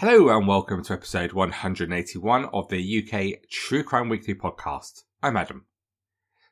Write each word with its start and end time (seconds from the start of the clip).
Hello 0.00 0.34
and 0.34 0.48
welcome 0.48 0.82
to 0.84 0.94
episode 0.94 1.34
181 1.34 2.46
of 2.54 2.70
the 2.70 3.04
UK 3.04 3.46
True 3.50 3.84
Crime 3.84 4.08
Weekly 4.08 4.32
podcast. 4.32 5.02
I'm 5.22 5.36
Adam. 5.36 5.66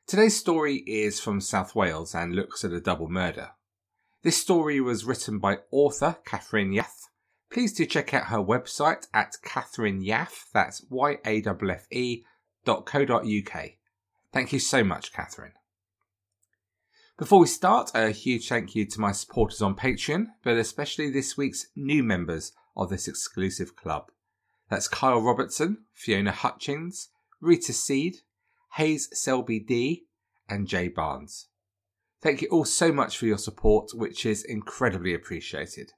Today's 0.05 0.37
story 0.37 0.83
is 0.85 1.19
from 1.19 1.41
South 1.41 1.73
Wales 1.73 2.13
and 2.13 2.35
looks 2.35 2.63
at 2.63 2.73
a 2.73 2.79
double 2.79 3.09
murder. 3.09 3.53
This 4.21 4.37
story 4.37 4.79
was 4.79 5.03
written 5.03 5.39
by 5.39 5.61
author 5.71 6.17
Catherine 6.25 6.73
Yaffe. 6.73 7.07
Please 7.51 7.73
do 7.73 7.87
check 7.87 8.13
out 8.13 8.25
her 8.25 8.37
website 8.37 9.07
at 9.15 9.37
Catherine 9.43 10.03
Yaffe, 10.03 10.43
that's 10.53 10.85
Y-A-F-F-E 10.87 12.23
dot 12.65 12.85
co 12.85 13.03
dot 13.03 13.25
UK. 13.25 13.71
Thank 14.31 14.53
you 14.53 14.59
so 14.59 14.83
much, 14.83 15.11
Catherine. 15.11 15.53
Before 17.17 17.39
we 17.39 17.47
start, 17.47 17.89
a 17.95 18.11
huge 18.11 18.47
thank 18.47 18.75
you 18.75 18.85
to 18.85 19.01
my 19.01 19.11
supporters 19.11 19.63
on 19.63 19.75
Patreon, 19.75 20.27
but 20.43 20.57
especially 20.57 21.09
this 21.09 21.35
week's 21.35 21.65
new 21.75 22.03
members 22.03 22.51
of 22.75 22.89
this 22.89 23.07
exclusive 23.07 23.75
club. 23.75 24.11
That's 24.69 24.87
Kyle 24.87 25.21
Robertson, 25.21 25.85
Fiona 25.93 26.31
Hutchins, 26.31 27.09
Rita 27.41 27.73
Seed, 27.73 28.17
Hayes 28.75 29.09
Selby 29.13 29.59
D, 29.59 30.05
and 30.47 30.67
Jay 30.67 30.87
Barnes. 30.87 31.47
Thank 32.21 32.41
you 32.41 32.49
all 32.49 32.65
so 32.65 32.91
much 32.91 33.17
for 33.17 33.25
your 33.25 33.37
support, 33.37 33.91
which 33.93 34.25
is 34.25 34.43
incredibly 34.43 35.13
appreciated. 35.13 35.93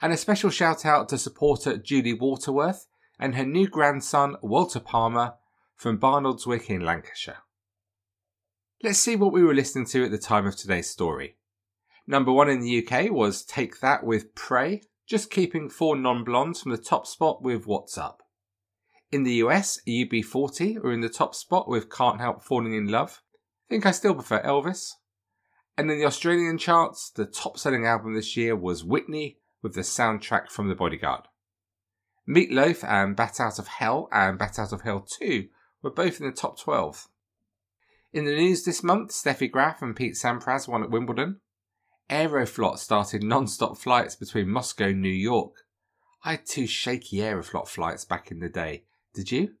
And 0.00 0.12
a 0.12 0.16
special 0.16 0.50
shout 0.50 0.86
out 0.86 1.08
to 1.10 1.18
supporter 1.18 1.76
Julie 1.76 2.14
Waterworth 2.14 2.86
and 3.18 3.34
her 3.34 3.44
new 3.44 3.68
grandson 3.68 4.36
Walter 4.42 4.80
Palmer 4.80 5.34
from 5.76 5.98
Barnoldswick 5.98 6.70
in 6.70 6.80
Lancashire. 6.80 7.42
Let's 8.82 8.98
see 8.98 9.16
what 9.16 9.32
we 9.32 9.42
were 9.42 9.54
listening 9.54 9.86
to 9.86 10.04
at 10.04 10.12
the 10.12 10.18
time 10.18 10.46
of 10.46 10.56
today's 10.56 10.88
story. 10.88 11.36
Number 12.06 12.32
one 12.32 12.48
in 12.48 12.60
the 12.60 12.86
UK 12.86 13.10
was 13.10 13.44
Take 13.44 13.80
That 13.80 14.04
with 14.04 14.34
Pray 14.34 14.82
just 15.08 15.30
keeping 15.30 15.70
four 15.70 15.96
non 15.96 16.22
blondes 16.22 16.60
from 16.60 16.70
the 16.70 16.78
top 16.78 17.06
spot 17.06 17.42
with 17.42 17.66
What's 17.66 17.96
Up. 17.96 18.22
In 19.10 19.22
the 19.22 19.34
US, 19.34 19.80
UB40 19.88 20.84
are 20.84 20.92
in 20.92 21.00
the 21.00 21.08
top 21.08 21.34
spot 21.34 21.66
with 21.66 21.90
Can't 21.90 22.20
Help 22.20 22.42
Falling 22.42 22.74
in 22.74 22.88
Love. 22.88 23.22
I 23.68 23.72
think 23.72 23.86
I 23.86 23.90
still 23.90 24.14
prefer 24.14 24.42
Elvis. 24.42 24.92
And 25.78 25.90
in 25.90 25.98
the 25.98 26.04
Australian 26.04 26.58
charts, 26.58 27.10
the 27.10 27.24
top 27.24 27.58
selling 27.58 27.86
album 27.86 28.14
this 28.14 28.36
year 28.36 28.54
was 28.54 28.84
Whitney 28.84 29.38
with 29.62 29.74
the 29.74 29.80
soundtrack 29.80 30.50
from 30.50 30.68
The 30.68 30.74
Bodyguard. 30.74 31.22
Meatloaf 32.28 32.84
and 32.84 33.16
Bat 33.16 33.40
Out 33.40 33.58
of 33.58 33.68
Hell 33.68 34.08
and 34.12 34.38
Bat 34.38 34.58
Out 34.58 34.72
of 34.72 34.82
Hell 34.82 35.06
2 35.20 35.48
were 35.82 35.90
both 35.90 36.20
in 36.20 36.26
the 36.26 36.32
top 36.32 36.58
12. 36.58 37.08
In 38.12 38.26
the 38.26 38.36
news 38.36 38.64
this 38.64 38.82
month, 38.82 39.12
Steffi 39.12 39.50
Graf 39.50 39.80
and 39.80 39.96
Pete 39.96 40.14
Sampras 40.14 40.68
won 40.68 40.82
at 40.82 40.90
Wimbledon. 40.90 41.40
Aeroflot 42.10 42.78
started 42.78 43.22
non-stop 43.22 43.76
flights 43.76 44.16
between 44.16 44.48
Moscow 44.48 44.86
and 44.86 45.02
New 45.02 45.08
York. 45.08 45.52
I 46.24 46.32
had 46.32 46.46
two 46.46 46.66
shaky 46.66 47.18
Aeroflot 47.18 47.68
flights 47.68 48.04
back 48.04 48.30
in 48.30 48.40
the 48.40 48.48
day. 48.48 48.84
Did 49.14 49.30
you? 49.30 49.54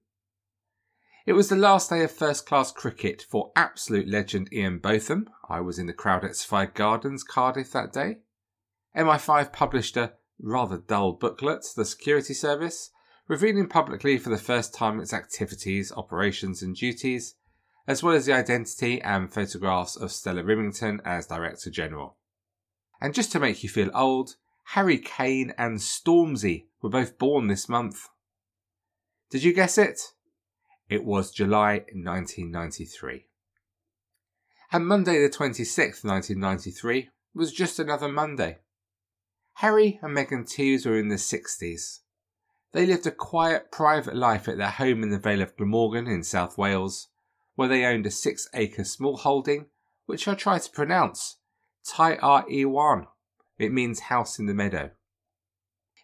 It 1.26 1.34
was 1.34 1.50
the 1.50 1.56
last 1.56 1.90
day 1.90 2.02
of 2.02 2.10
first 2.10 2.46
class 2.46 2.72
cricket 2.72 3.24
for 3.28 3.52
absolute 3.54 4.08
legend 4.08 4.52
Ian 4.52 4.78
Botham. 4.78 5.28
I 5.48 5.60
was 5.60 5.78
in 5.78 5.86
the 5.86 5.92
crowd 5.92 6.24
at 6.24 6.36
Sophia 6.36 6.70
Gardens, 6.72 7.22
Cardiff 7.22 7.70
that 7.72 7.92
day. 7.92 8.18
MI5 8.96 9.52
published 9.52 9.96
a 9.96 10.14
rather 10.40 10.78
dull 10.78 11.12
booklet, 11.12 11.66
The 11.76 11.84
Security 11.84 12.32
Service, 12.32 12.90
revealing 13.28 13.68
publicly 13.68 14.16
for 14.16 14.30
the 14.30 14.38
first 14.38 14.74
time 14.74 15.00
its 15.00 15.12
activities, 15.12 15.92
operations, 15.92 16.62
and 16.62 16.74
duties, 16.74 17.34
as 17.86 18.02
well 18.02 18.14
as 18.14 18.26
the 18.26 18.32
identity 18.32 19.00
and 19.02 19.32
photographs 19.32 19.96
of 19.96 20.12
Stella 20.12 20.42
Rimington 20.42 21.00
as 21.04 21.26
Director 21.26 21.70
General. 21.70 22.16
And 23.00 23.14
just 23.14 23.32
to 23.32 23.40
make 23.40 23.62
you 23.62 23.68
feel 23.68 23.90
old, 23.94 24.36
Harry 24.72 24.98
Kane 24.98 25.54
and 25.56 25.78
Stormzy 25.78 26.66
were 26.82 26.90
both 26.90 27.18
born 27.18 27.46
this 27.46 27.68
month. 27.68 28.08
Did 29.30 29.42
you 29.42 29.52
guess 29.52 29.78
it? 29.78 30.00
It 30.88 31.04
was 31.04 31.30
July 31.30 31.84
1993. 31.92 33.26
And 34.72 34.86
Monday 34.86 35.22
the 35.22 35.30
26th, 35.30 36.04
1993 36.04 37.08
was 37.34 37.52
just 37.52 37.78
another 37.78 38.08
Monday. 38.08 38.58
Harry 39.54 39.98
and 40.02 40.12
Megan 40.12 40.44
Tooze 40.44 40.84
were 40.84 40.98
in 40.98 41.08
their 41.08 41.18
60s. 41.18 42.00
They 42.72 42.84
lived 42.84 43.06
a 43.06 43.10
quiet, 43.10 43.72
private 43.72 44.14
life 44.14 44.48
at 44.48 44.58
their 44.58 44.70
home 44.70 45.02
in 45.02 45.10
the 45.10 45.18
Vale 45.18 45.40
of 45.40 45.56
Glamorgan 45.56 46.06
in 46.06 46.22
South 46.22 46.58
Wales, 46.58 47.08
where 47.54 47.68
they 47.68 47.84
owned 47.86 48.06
a 48.06 48.10
six 48.10 48.48
acre 48.52 48.84
small 48.84 49.16
holding, 49.16 49.66
which 50.04 50.28
I 50.28 50.34
try 50.34 50.58
to 50.58 50.70
pronounce 50.70 51.37
Tai 51.88 52.16
Iwan. 52.50 53.06
It 53.58 53.72
means 53.72 54.00
house 54.00 54.38
in 54.38 54.46
the 54.46 54.54
meadow. 54.54 54.90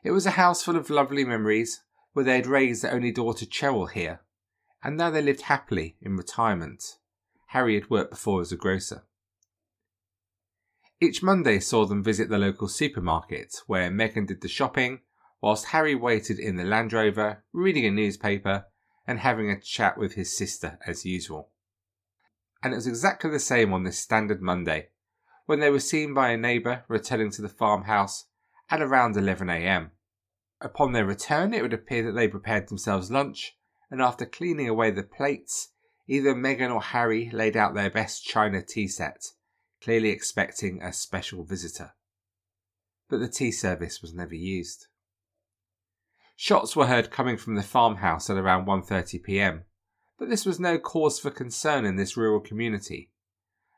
It 0.03 0.13
was 0.13 0.25
a 0.25 0.33
house 0.33 0.63
full 0.63 0.77
of 0.77 0.89
lovely 0.91 1.25
memories 1.25 1.83
where 2.15 2.25
they 2.25 2.37
had 2.37 2.47
raised 2.47 2.83
their 2.83 2.95
only 2.95 3.13
daughter 3.13 3.45
Cheryl 3.45 3.91
here, 3.91 4.21
and 4.83 4.97
now 4.97 5.11
they 5.11 5.21
lived 5.21 5.43
happily 5.43 5.97
in 6.01 6.17
retirement. 6.17 6.83
Harry 7.49 7.75
had 7.75 7.91
worked 7.91 8.11
before 8.11 8.41
as 8.41 8.51
a 8.51 8.57
grocer. 8.57 9.05
Each 11.01 11.23
Monday 11.23 11.61
saw 11.61 11.85
them 11.85 12.03
visit 12.03 12.29
the 12.31 12.39
local 12.39 12.69
supermarket 12.69 13.55
where 13.67 13.91
Megan 13.91 14.27
did 14.27 14.41
the 14.41 14.49
shopping, 14.49 15.01
whilst 15.43 15.67
Harry 15.67 15.95
waited 15.95 16.39
in 16.39 16.57
the 16.57 16.65
Land 16.65 16.95
Rover, 16.95 17.45
reading 17.53 17.85
a 17.85 17.91
newspaper 17.91 18.67
and 19.07 19.19
having 19.19 19.51
a 19.51 19.61
chat 19.61 19.99
with 19.99 20.15
his 20.15 20.37
sister 20.37 20.79
as 20.87 21.05
usual. 21.05 21.51
And 22.63 22.73
it 22.73 22.77
was 22.77 22.87
exactly 22.87 23.31
the 23.31 23.39
same 23.39 23.75
on 23.75 23.85
this 23.85 23.99
standard 23.99 24.41
Monday 24.41 24.89
when 25.47 25.61
they 25.61 25.71
were 25.71 25.81
seen 25.81 26.15
by 26.15 26.31
a 26.31 26.37
neighbour 26.37 26.85
returning 26.89 27.31
to 27.31 27.43
the 27.43 27.49
farmhouse 27.49 28.27
at 28.71 28.81
around 28.81 29.15
11am. 29.15 29.91
Upon 30.61 30.93
their 30.93 31.05
return, 31.05 31.53
it 31.53 31.63
would 31.63 31.75
appear 31.75 32.03
that 32.05 32.13
they 32.13 32.29
prepared 32.29 32.69
themselves 32.69 33.11
lunch, 33.11 33.57
and 33.91 34.01
after 34.01 34.25
cleaning 34.25 34.69
away 34.69 34.91
the 34.91 35.03
plates, 35.03 35.73
either 36.09 36.35
Megan 36.35 36.71
or 36.71 36.81
Harry 36.81 37.31
laid 37.31 37.57
out 37.57 37.75
their 37.75 37.91
best 37.91 38.25
china 38.25 38.63
tea 38.63 38.89
set, 38.89 39.23
clearly 39.83 40.11
expecting 40.11 40.83
a 40.83 40.93
special 40.93 41.45
visitor. 41.45 41.93
But 43.09 43.21
the 43.21 43.29
tea 43.29 43.53
service 43.53 44.01
was 44.01 44.15
never 44.15 44.35
used. 44.35 44.87
Shots 46.37 46.75
were 46.75 46.87
heard 46.87 47.11
coming 47.11 47.37
from 47.37 47.55
the 47.55 47.63
farmhouse 47.63 48.29
at 48.31 48.37
around 48.37 48.67
1:30 48.67 49.23
p.m., 49.23 49.65
but 50.19 50.29
this 50.29 50.47
was 50.47 50.59
no 50.59 50.79
cause 50.79 51.19
for 51.19 51.31
concern 51.31 51.85
in 51.85 51.97
this 51.97 52.17
rural 52.17 52.41
community, 52.41 53.11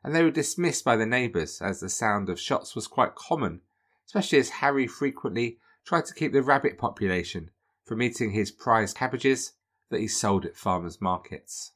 and 0.04 0.14
they 0.14 0.22
were 0.22 0.30
dismissed 0.30 0.84
by 0.84 0.96
the 0.96 1.06
neighbours 1.06 1.60
as 1.60 1.80
the 1.80 1.88
sound 1.88 2.28
of 2.28 2.40
shots 2.40 2.74
was 2.74 2.86
quite 2.86 3.14
common, 3.14 3.60
especially 4.06 4.38
as 4.38 4.50
Harry 4.50 4.86
frequently 4.86 5.58
tried 5.84 6.04
to 6.06 6.14
keep 6.14 6.32
the 6.32 6.42
rabbit 6.42 6.78
population 6.78 7.50
from 7.84 8.02
eating 8.02 8.32
his 8.32 8.50
prized 8.50 8.96
cabbages 8.96 9.52
that 9.90 10.00
he 10.00 10.08
sold 10.08 10.44
at 10.44 10.56
farmers' 10.56 11.00
markets. 11.00 11.72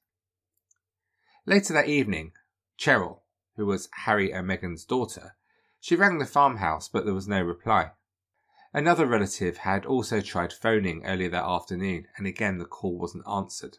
Later 1.47 1.73
that 1.73 1.89
evening, 1.89 2.33
Cheryl, 2.79 3.21
who 3.57 3.67
was 3.67 3.89
Harry 4.05 4.33
and 4.33 4.47
Megan's 4.47 4.85
daughter, 4.85 5.37
she 5.81 5.97
rang 5.97 6.19
the 6.19 6.27
farmhouse 6.27 6.89
but 6.89 7.05
there 7.05 7.15
was 7.15 7.29
no 7.29 7.43
reply. 7.43 7.93
Another 8.73 9.07
relative 9.07 9.59
had 9.59 9.85
also 9.85 10.21
tried 10.21 10.53
phoning 10.53 11.05
earlier 11.05 11.31
that 11.31 11.45
afternoon 11.45 12.07
and 12.17 12.27
again 12.27 12.59
the 12.59 12.65
call 12.65 12.99
wasn't 12.99 13.27
answered 13.27 13.79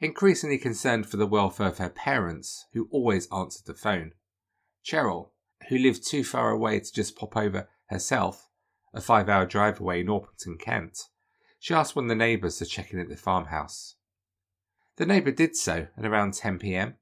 increasingly 0.00 0.58
concerned 0.58 1.06
for 1.06 1.16
the 1.16 1.26
welfare 1.26 1.68
of 1.68 1.78
her 1.78 1.88
parents, 1.88 2.66
who 2.72 2.88
always 2.90 3.30
answered 3.32 3.66
the 3.66 3.74
phone. 3.74 4.12
Cheryl, 4.84 5.30
who 5.68 5.78
lived 5.78 6.06
too 6.06 6.22
far 6.22 6.50
away 6.50 6.80
to 6.80 6.92
just 6.92 7.16
pop 7.16 7.36
over 7.36 7.68
herself, 7.86 8.48
a 8.92 9.00
five 9.00 9.28
hour 9.28 9.46
drive 9.46 9.80
away 9.80 10.00
in 10.00 10.08
Orpington, 10.08 10.58
Kent, 10.58 11.08
she 11.58 11.74
asked 11.74 11.96
one 11.96 12.04
of 12.04 12.08
the 12.10 12.14
neighbours 12.14 12.58
to 12.58 12.66
check 12.66 12.92
in 12.92 12.98
at 12.98 13.08
the 13.08 13.16
farmhouse. 13.16 13.96
The 14.96 15.06
neighbour 15.06 15.30
did 15.30 15.56
so 15.56 15.88
at 15.96 16.04
around 16.04 16.34
10 16.34 16.58
pm 16.58 16.96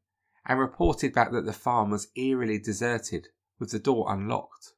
and 0.46 0.58
reported 0.58 1.12
back 1.12 1.32
that 1.32 1.44
the 1.46 1.52
farm 1.52 1.90
was 1.90 2.08
eerily 2.16 2.58
deserted 2.58 3.28
with 3.58 3.70
the 3.70 3.78
door 3.78 4.06
unlocked. 4.12 4.72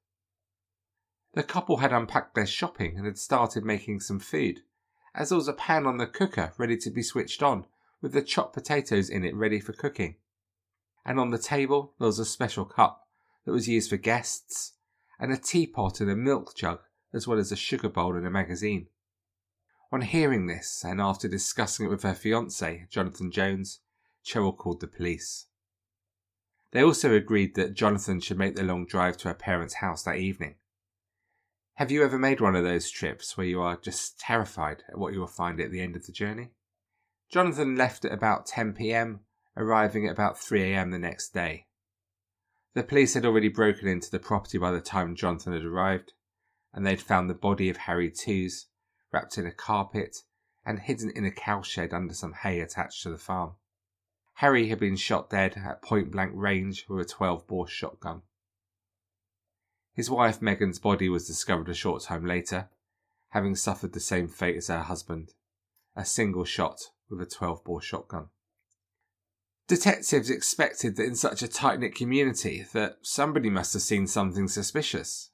The 1.34 1.43
couple 1.43 1.78
had 1.78 1.93
unpacked 1.93 2.34
their 2.34 2.47
shopping 2.47 2.97
and 2.97 3.05
had 3.05 3.19
started 3.19 3.65
making 3.65 4.00
some 4.00 4.20
food, 4.20 4.62
as 5.14 5.29
there 5.29 5.37
was 5.37 5.49
a 5.49 5.52
pan 5.52 5.87
on 5.87 5.99
the 5.99 6.06
cooker 6.06 6.52
ready 6.56 6.76
to 6.79 6.91
be 6.91 7.02
switched 7.02 7.43
on 7.43 7.67
with 8.00 8.12
the 8.12 8.22
chopped 8.22 8.54
potatoes 8.54 9.08
in 9.08 9.25
it 9.25 9.34
ready 9.34 9.60
for 9.60 9.72
cooking. 9.72 10.16
And 11.04 11.20
on 11.20 11.31
the 11.31 11.38
table 11.38 11.94
there 11.98 12.06
was 12.06 12.19
a 12.19 12.25
special 12.25 12.64
cup 12.64 13.06
that 13.44 13.52
was 13.52 13.69
used 13.69 13.90
for 13.90 13.96
guests, 13.96 14.72
and 15.19 15.32
a 15.32 15.37
teapot 15.37 16.00
and 16.00 16.10
a 16.10 16.16
milk 16.16 16.54
jug, 16.56 16.81
as 17.14 17.26
well 17.26 17.38
as 17.38 17.52
a 17.52 17.56
sugar 17.56 17.88
bowl 17.88 18.16
and 18.16 18.26
a 18.26 18.31
magazine. 18.31 18.88
On 19.93 20.00
hearing 20.00 20.46
this, 20.46 20.84
and 20.84 21.00
after 21.00 21.28
discussing 21.28 21.87
it 21.87 21.90
with 21.90 22.02
her 22.02 22.14
fiance, 22.14 22.87
Jonathan 22.90 23.31
Jones, 23.31 23.81
Cheryl 24.25 24.56
called 24.56 24.81
the 24.81 24.88
police. 24.88 25.46
They 26.72 26.82
also 26.82 27.14
agreed 27.14 27.54
that 27.54 27.75
Jonathan 27.75 28.20
should 28.20 28.37
make 28.37 28.56
the 28.56 28.64
long 28.64 28.84
drive 28.84 29.16
to 29.19 29.28
her 29.28 29.34
parents' 29.34 29.75
house 29.75 30.02
that 30.02 30.16
evening. 30.16 30.56
Have 31.75 31.90
you 31.90 32.02
ever 32.02 32.19
made 32.19 32.40
one 32.40 32.56
of 32.56 32.64
those 32.64 32.90
trips 32.90 33.37
where 33.37 33.46
you 33.46 33.60
are 33.60 33.76
just 33.76 34.19
terrified 34.19 34.82
at 34.88 34.98
what 34.98 35.12
you 35.12 35.20
will 35.20 35.26
find 35.26 35.60
at 35.60 35.70
the 35.70 35.81
end 35.81 35.94
of 35.94 36.06
the 36.06 36.12
journey? 36.12 36.50
Jonathan 37.28 37.76
left 37.76 38.05
at 38.05 38.12
about 38.12 38.46
10 38.46 38.75
pm, 38.75 39.20
arriving 39.56 40.06
at 40.06 40.12
about 40.12 40.38
3 40.38 40.75
am 40.75 40.90
the 40.90 40.99
next 40.99 41.31
day. 41.31 41.67
The 42.75 42.84
police 42.84 43.14
had 43.14 43.25
already 43.25 43.49
broken 43.49 43.88
into 43.88 44.11
the 44.11 44.19
property 44.19 44.58
by 44.58 44.70
the 44.70 44.81
time 44.81 45.17
Jonathan 45.17 45.52
had 45.52 45.64
arrived, 45.64 46.12
and 46.73 46.87
they'd 46.87 47.00
found 47.00 47.28
the 47.28 47.34
body 47.34 47.69
of 47.69 47.78
Harry 47.78 48.11
Tooze 48.11 48.67
wrapped 49.12 49.38
in 49.38 49.46
a 49.46 49.52
carpet, 49.52 50.19
and 50.64 50.81
hidden 50.81 51.11
in 51.11 51.25
a 51.25 51.31
cowshed 51.31 51.93
under 51.93 52.12
some 52.12 52.32
hay 52.32 52.61
attached 52.61 53.02
to 53.02 53.11
the 53.11 53.19
farm. 53.19 53.55
Harry 54.34 54.69
had 54.69 54.79
been 54.79 54.96
shot 54.96 55.31
dead 55.31 55.56
at 55.56 55.82
point 55.82 56.11
blank 56.11 56.32
range 56.34 56.87
with 56.88 57.00
a 57.00 57.08
12 57.08 57.46
bore 57.46 57.67
shotgun. 57.67 58.22
His 59.94 60.11
wife 60.11 60.43
Megan's 60.43 60.79
body 60.79 61.08
was 61.08 61.26
discovered 61.26 61.70
a 61.70 61.75
short 61.75 62.02
time 62.02 62.26
later, 62.26 62.69
having 63.31 63.56
suffered 63.56 63.94
the 63.94 64.00
same 64.00 64.29
fate 64.29 64.56
as 64.56 64.69
her 64.69 64.82
husband 64.82 65.32
a 65.96 66.05
single 66.05 66.44
shot 66.44 66.90
with 67.11 67.20
a 67.20 67.26
12 67.26 67.64
bore 67.64 67.82
shotgun. 67.82 68.29
Detectives 69.69 70.31
expected 70.31 70.97
that 70.97 71.06
in 71.06 71.17
such 71.17 71.43
a 71.43 71.49
tight 71.49 71.81
knit 71.81 71.94
community 71.94 72.64
that 72.73 72.99
somebody 73.03 73.50
must 73.50 73.73
have 73.73 73.82
seen 73.82 74.06
something 74.06 74.47
suspicious. 74.47 75.31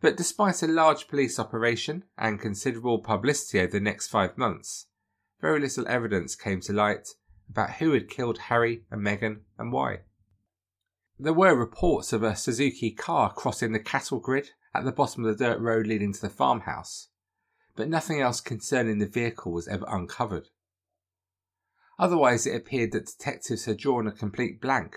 But 0.00 0.16
despite 0.16 0.62
a 0.62 0.68
large 0.68 1.08
police 1.08 1.38
operation 1.38 2.04
and 2.16 2.40
considerable 2.40 3.00
publicity 3.00 3.60
over 3.60 3.72
the 3.72 3.80
next 3.80 4.08
five 4.08 4.36
months, 4.36 4.86
very 5.40 5.60
little 5.60 5.86
evidence 5.86 6.34
came 6.34 6.60
to 6.62 6.72
light 6.72 7.08
about 7.48 7.74
who 7.74 7.92
had 7.92 8.08
killed 8.08 8.38
Harry 8.38 8.84
and 8.90 9.02
Megan 9.02 9.42
and 9.58 9.72
why. 9.72 10.00
There 11.18 11.32
were 11.32 11.54
reports 11.54 12.12
of 12.12 12.22
a 12.22 12.36
Suzuki 12.36 12.90
car 12.90 13.32
crossing 13.32 13.72
the 13.72 13.80
cattle 13.80 14.20
grid 14.20 14.50
at 14.74 14.84
the 14.84 14.92
bottom 14.92 15.24
of 15.24 15.36
the 15.36 15.44
dirt 15.44 15.60
road 15.60 15.86
leading 15.86 16.12
to 16.12 16.20
the 16.20 16.28
farmhouse, 16.28 17.08
but 17.74 17.88
nothing 17.88 18.20
else 18.20 18.40
concerning 18.40 18.98
the 18.98 19.06
vehicle 19.06 19.52
was 19.52 19.66
ever 19.68 19.86
uncovered. 19.88 20.48
Otherwise, 21.98 22.46
it 22.46 22.54
appeared 22.54 22.92
that 22.92 23.06
detectives 23.06 23.64
had 23.64 23.78
drawn 23.78 24.06
a 24.06 24.12
complete 24.12 24.60
blank. 24.60 24.96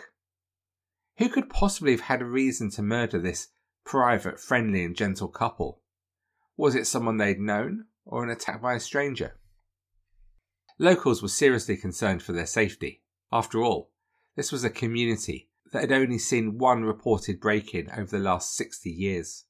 Who 1.18 1.30
could 1.30 1.50
possibly 1.50 1.92
have 1.92 2.02
had 2.02 2.22
a 2.22 2.26
reason 2.26 2.70
to 2.72 2.84
murder 2.84 3.20
this 3.20 3.50
private, 3.86 4.40
friendly, 4.40 4.84
and 4.84 4.96
gentle 4.96 5.28
couple? 5.28 5.82
Was 6.58 6.76
it 6.76 6.86
someone 6.86 7.18
they'd 7.18 7.40
known, 7.40 7.86
or 8.06 8.24
an 8.24 8.30
attack 8.30 8.62
by 8.62 8.76
a 8.76 8.80
stranger? 8.80 9.38
Locals 10.78 11.22
were 11.22 11.28
seriously 11.28 11.78
concerned 11.78 12.22
for 12.24 12.34
their 12.34 12.46
safety. 12.46 13.04
After 13.32 13.62
all, 13.62 13.92
this 14.36 14.52
was 14.52 14.64
a 14.64 14.70
community 14.70 15.50
that 15.72 15.82
had 15.82 15.92
only 15.92 16.18
seen 16.18 16.58
one 16.58 16.84
reported 16.84 17.40
break 17.40 17.74
in 17.74 17.90
over 17.92 18.18
the 18.18 18.24
last 18.24 18.56
60 18.56 18.90
years. 18.90 19.46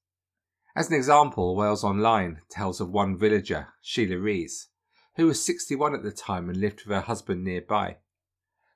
As 0.76 0.90
an 0.90 0.96
example, 0.96 1.56
Wales 1.56 1.84
Online 1.84 2.40
tells 2.50 2.80
of 2.80 2.90
one 2.90 3.18
villager, 3.18 3.74
Sheila 3.82 4.18
Rees, 4.18 4.70
who 5.16 5.28
was 5.28 5.44
61 5.44 5.94
at 5.94 6.04
the 6.04 6.12
time 6.12 6.50
and 6.50 6.60
lived 6.60 6.84
with 6.86 6.96
her 6.96 7.02
husband 7.02 7.44
nearby. 7.44 7.98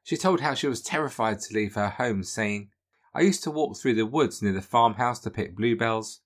She 0.03 0.17
told 0.17 0.41
how 0.41 0.53
she 0.53 0.67
was 0.67 0.81
terrified 0.81 1.39
to 1.41 1.53
leave 1.53 1.75
her 1.75 1.89
home, 1.89 2.23
saying, 2.23 2.69
I 3.13 3.21
used 3.21 3.43
to 3.43 3.51
walk 3.51 3.77
through 3.77 3.95
the 3.95 4.05
woods 4.05 4.41
near 4.41 4.53
the 4.53 4.61
farmhouse 4.61 5.19
to 5.21 5.31
pick 5.31 5.55
bluebells, 5.55 6.21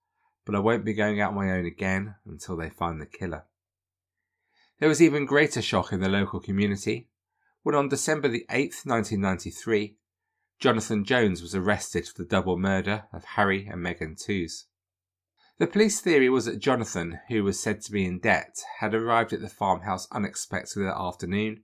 but 0.45 0.55
I 0.55 0.59
won't 0.59 0.85
be 0.85 0.93
going 0.93 1.21
out 1.21 1.31
on 1.31 1.35
my 1.35 1.51
own 1.51 1.65
again 1.65 2.15
until 2.25 2.57
they 2.57 2.69
find 2.69 2.99
the 2.99 3.05
killer. 3.05 3.45
There 4.79 4.89
was 4.89 5.01
even 5.01 5.25
greater 5.25 5.61
shock 5.61 5.93
in 5.93 5.99
the 5.99 6.09
local 6.09 6.39
community 6.39 7.09
when 7.63 7.75
on 7.75 7.89
December 7.89 8.27
the 8.29 8.45
8th, 8.49 8.85
1993, 8.85 9.97
Jonathan 10.59 11.03
Jones 11.03 11.41
was 11.41 11.53
arrested 11.53 12.07
for 12.07 12.17
the 12.17 12.27
double 12.27 12.57
murder 12.57 13.05
of 13.13 13.23
Harry 13.35 13.67
and 13.67 13.81
Megan 13.81 14.15
Tooze. 14.15 14.65
The 15.59 15.67
police 15.67 15.99
theory 15.99 16.29
was 16.29 16.45
that 16.45 16.59
Jonathan, 16.59 17.19
who 17.27 17.43
was 17.43 17.59
said 17.59 17.81
to 17.81 17.91
be 17.91 18.05
in 18.05 18.19
debt, 18.19 18.63
had 18.79 18.93
arrived 18.93 19.33
at 19.33 19.41
the 19.41 19.49
farmhouse 19.49 20.07
unexpectedly 20.11 20.85
that 20.85 20.97
afternoon, 20.97 21.63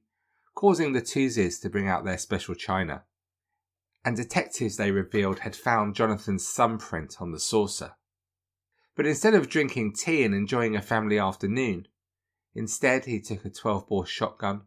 causing 0.53 0.93
the 0.93 1.01
Toozes 1.01 1.59
to 1.61 1.69
bring 1.69 1.87
out 1.87 2.05
their 2.05 2.17
special 2.17 2.55
china 2.55 3.05
and 4.05 4.15
detectives 4.15 4.77
they 4.77 4.91
revealed 4.91 5.39
had 5.39 5.55
found 5.55 5.95
Jonathan's 5.95 6.47
thumbprint 6.51 7.19
on 7.19 7.31
the 7.31 7.39
saucer. 7.39 7.95
But 8.95 9.07
instead 9.07 9.33
of 9.33 9.49
drinking 9.49 9.93
tea 9.93 10.23
and 10.23 10.35
enjoying 10.35 10.75
a 10.75 10.81
family 10.81 11.17
afternoon, 11.17 11.87
instead 12.53 13.05
he 13.05 13.19
took 13.19 13.43
a 13.43 13.49
12 13.49 13.87
bore 13.87 14.05
shotgun 14.05 14.63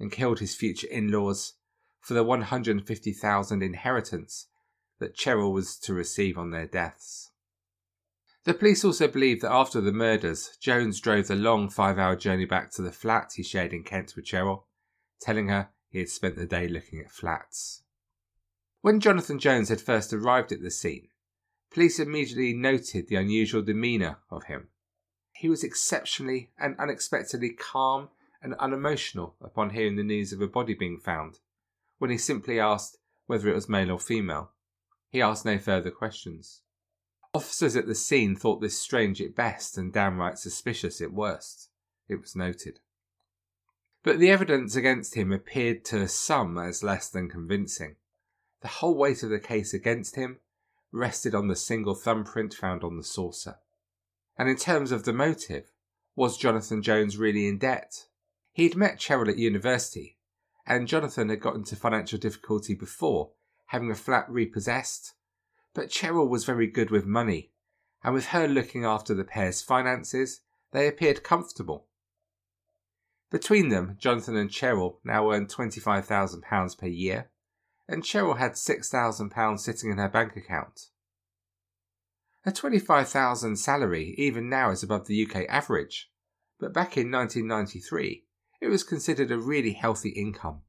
and 0.00 0.10
killed 0.10 0.40
his 0.40 0.54
future 0.54 0.86
in 0.86 1.12
laws 1.12 1.54
for 2.00 2.14
the 2.14 2.24
150,000 2.24 3.62
inheritance 3.62 4.46
that 5.00 5.16
Cheryl 5.16 5.52
was 5.52 5.76
to 5.80 5.92
receive 5.92 6.38
on 6.38 6.50
their 6.50 6.66
deaths. 6.66 7.27
The 8.44 8.54
police 8.54 8.84
also 8.84 9.08
believe 9.08 9.40
that 9.42 9.52
after 9.52 9.80
the 9.80 9.92
murders, 9.92 10.56
Jones 10.60 11.00
drove 11.00 11.26
the 11.26 11.34
long 11.34 11.68
five 11.68 11.98
hour 11.98 12.16
journey 12.16 12.44
back 12.44 12.70
to 12.72 12.82
the 12.82 12.92
flat 12.92 13.32
he 13.34 13.42
shared 13.42 13.72
in 13.72 13.82
Kent 13.84 14.14
with 14.16 14.24
Cheryl, 14.24 14.64
telling 15.20 15.48
her 15.48 15.70
he 15.90 15.98
had 15.98 16.08
spent 16.08 16.36
the 16.36 16.46
day 16.46 16.68
looking 16.68 17.00
at 17.00 17.10
flats. 17.10 17.82
When 18.80 19.00
Jonathan 19.00 19.38
Jones 19.38 19.68
had 19.68 19.80
first 19.80 20.12
arrived 20.12 20.52
at 20.52 20.62
the 20.62 20.70
scene, 20.70 21.08
police 21.70 21.98
immediately 21.98 22.54
noted 22.54 23.08
the 23.08 23.16
unusual 23.16 23.62
demeanour 23.62 24.18
of 24.30 24.44
him. 24.44 24.68
He 25.32 25.48
was 25.48 25.64
exceptionally 25.64 26.52
and 26.58 26.76
unexpectedly 26.78 27.50
calm 27.50 28.08
and 28.40 28.54
unemotional 28.54 29.36
upon 29.40 29.70
hearing 29.70 29.96
the 29.96 30.02
news 30.04 30.32
of 30.32 30.40
a 30.40 30.46
body 30.46 30.74
being 30.74 30.98
found, 30.98 31.40
when 31.98 32.10
he 32.10 32.18
simply 32.18 32.60
asked 32.60 32.96
whether 33.26 33.48
it 33.48 33.54
was 33.54 33.68
male 33.68 33.90
or 33.90 33.98
female. 33.98 34.52
He 35.10 35.20
asked 35.20 35.44
no 35.44 35.58
further 35.58 35.90
questions. 35.90 36.62
Officers 37.34 37.76
at 37.76 37.86
the 37.86 37.94
scene 37.94 38.34
thought 38.34 38.60
this 38.60 38.80
strange 38.80 39.20
at 39.20 39.34
best 39.34 39.76
and 39.76 39.92
downright 39.92 40.38
suspicious 40.38 41.00
at 41.00 41.12
worst, 41.12 41.68
it 42.08 42.20
was 42.20 42.34
noted. 42.34 42.80
But 44.02 44.18
the 44.18 44.30
evidence 44.30 44.76
against 44.76 45.14
him 45.14 45.32
appeared 45.32 45.84
to 45.86 46.08
some 46.08 46.56
as 46.56 46.82
less 46.82 47.08
than 47.10 47.28
convincing. 47.28 47.96
The 48.62 48.68
whole 48.68 48.96
weight 48.96 49.22
of 49.22 49.30
the 49.30 49.38
case 49.38 49.74
against 49.74 50.16
him 50.16 50.40
rested 50.90 51.34
on 51.34 51.48
the 51.48 51.56
single 51.56 51.94
thumbprint 51.94 52.54
found 52.54 52.82
on 52.82 52.96
the 52.96 53.04
saucer. 53.04 53.58
And 54.38 54.48
in 54.48 54.56
terms 54.56 54.92
of 54.92 55.04
the 55.04 55.12
motive, 55.12 55.72
was 56.16 56.38
Jonathan 56.38 56.82
Jones 56.82 57.16
really 57.16 57.46
in 57.46 57.58
debt? 57.58 58.06
He'd 58.52 58.76
met 58.76 58.98
Cheryl 58.98 59.28
at 59.28 59.38
university, 59.38 60.16
and 60.66 60.88
Jonathan 60.88 61.28
had 61.28 61.40
got 61.40 61.54
into 61.54 61.76
financial 61.76 62.18
difficulty 62.18 62.74
before, 62.74 63.30
having 63.66 63.90
a 63.90 63.94
flat 63.94 64.28
repossessed. 64.30 65.14
But 65.78 65.90
Cheryl 65.90 66.28
was 66.28 66.44
very 66.44 66.66
good 66.66 66.90
with 66.90 67.06
money, 67.06 67.52
and 68.02 68.12
with 68.12 68.26
her 68.34 68.48
looking 68.48 68.84
after 68.84 69.14
the 69.14 69.22
pair's 69.22 69.62
finances, 69.62 70.40
they 70.72 70.88
appeared 70.88 71.22
comfortable. 71.22 71.86
Between 73.30 73.68
them, 73.68 73.96
Jonathan 74.00 74.34
and 74.34 74.50
Cheryl 74.50 74.96
now 75.04 75.30
earned 75.30 75.50
£25,000 75.50 76.78
per 76.78 76.86
year, 76.88 77.30
and 77.86 78.02
Cheryl 78.02 78.38
had 78.38 78.54
£6,000 78.54 79.60
sitting 79.60 79.92
in 79.92 79.98
her 79.98 80.08
bank 80.08 80.34
account. 80.34 80.88
A 82.44 82.50
25,000 82.50 83.54
salary 83.54 84.16
even 84.18 84.48
now 84.48 84.70
is 84.70 84.82
above 84.82 85.06
the 85.06 85.24
UK 85.24 85.44
average, 85.48 86.10
but 86.58 86.74
back 86.74 86.96
in 86.96 87.08
1993 87.08 88.24
it 88.60 88.66
was 88.66 88.82
considered 88.82 89.30
a 89.30 89.38
really 89.38 89.74
healthy 89.74 90.10
income. 90.10 90.62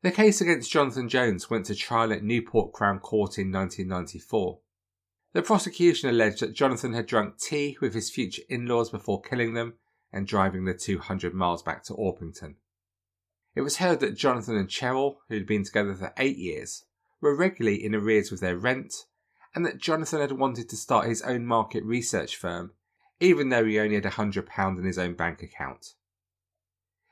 The 0.00 0.12
case 0.12 0.40
against 0.40 0.70
Jonathan 0.70 1.08
Jones 1.08 1.50
went 1.50 1.66
to 1.66 1.74
trial 1.74 2.12
at 2.12 2.22
Newport 2.22 2.72
Crown 2.72 3.00
Court 3.00 3.36
in 3.36 3.50
1994. 3.50 4.60
The 5.32 5.42
prosecution 5.42 6.08
alleged 6.08 6.40
that 6.40 6.54
Jonathan 6.54 6.92
had 6.92 7.06
drunk 7.06 7.38
tea 7.38 7.76
with 7.80 7.94
his 7.94 8.08
future 8.08 8.42
in 8.48 8.66
laws 8.66 8.90
before 8.90 9.20
killing 9.20 9.54
them 9.54 9.74
and 10.12 10.24
driving 10.24 10.64
the 10.64 10.74
200 10.74 11.34
miles 11.34 11.64
back 11.64 11.82
to 11.84 11.94
Orpington. 11.94 12.54
It 13.56 13.62
was 13.62 13.78
heard 13.78 13.98
that 13.98 14.16
Jonathan 14.16 14.56
and 14.56 14.68
Cheryl, 14.68 15.16
who 15.28 15.34
had 15.34 15.46
been 15.46 15.64
together 15.64 15.96
for 15.96 16.14
eight 16.16 16.36
years, 16.36 16.84
were 17.20 17.34
regularly 17.34 17.84
in 17.84 17.92
arrears 17.92 18.30
with 18.30 18.40
their 18.40 18.56
rent, 18.56 18.94
and 19.52 19.66
that 19.66 19.78
Jonathan 19.78 20.20
had 20.20 20.32
wanted 20.32 20.68
to 20.68 20.76
start 20.76 21.08
his 21.08 21.22
own 21.22 21.44
market 21.44 21.82
research 21.82 22.36
firm, 22.36 22.72
even 23.18 23.48
though 23.48 23.64
he 23.64 23.80
only 23.80 23.96
had 23.96 24.06
a 24.06 24.10
hundred 24.10 24.46
pound 24.46 24.78
in 24.78 24.84
his 24.84 24.98
own 24.98 25.14
bank 25.14 25.42
account. 25.42 25.94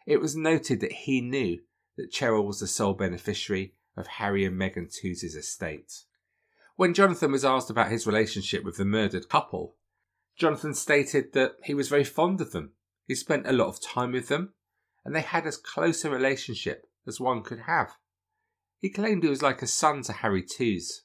It 0.06 0.20
was 0.20 0.36
noted 0.36 0.78
that 0.80 0.92
he 0.92 1.20
knew 1.20 1.62
that 1.96 2.12
Cheryl 2.12 2.46
was 2.46 2.60
the 2.60 2.66
sole 2.66 2.94
beneficiary 2.94 3.74
of 3.96 4.06
Harry 4.06 4.44
and 4.44 4.56
Megan 4.56 4.88
Tooze' 4.90 5.34
estate. 5.34 6.04
When 6.76 6.94
Jonathan 6.94 7.32
was 7.32 7.44
asked 7.44 7.70
about 7.70 7.90
his 7.90 8.06
relationship 8.06 8.62
with 8.64 8.76
the 8.76 8.84
murdered 8.84 9.28
couple, 9.28 9.76
Jonathan 10.36 10.74
stated 10.74 11.32
that 11.32 11.52
he 11.64 11.72
was 11.72 11.88
very 11.88 12.04
fond 12.04 12.40
of 12.40 12.52
them. 12.52 12.72
He 13.06 13.14
spent 13.14 13.46
a 13.46 13.52
lot 13.52 13.68
of 13.68 13.80
time 13.80 14.12
with 14.12 14.28
them 14.28 14.52
and 15.06 15.14
they 15.14 15.22
had 15.22 15.46
as 15.46 15.56
close 15.56 16.04
a 16.04 16.10
relationship 16.10 16.84
as 17.06 17.20
one 17.20 17.40
could 17.40 17.60
have. 17.60 17.92
He 18.80 18.90
claimed 18.90 19.22
he 19.22 19.28
was 19.28 19.40
like 19.40 19.62
a 19.62 19.66
son 19.66 20.02
to 20.02 20.12
Harry 20.12 20.42
Tooze, 20.42 21.04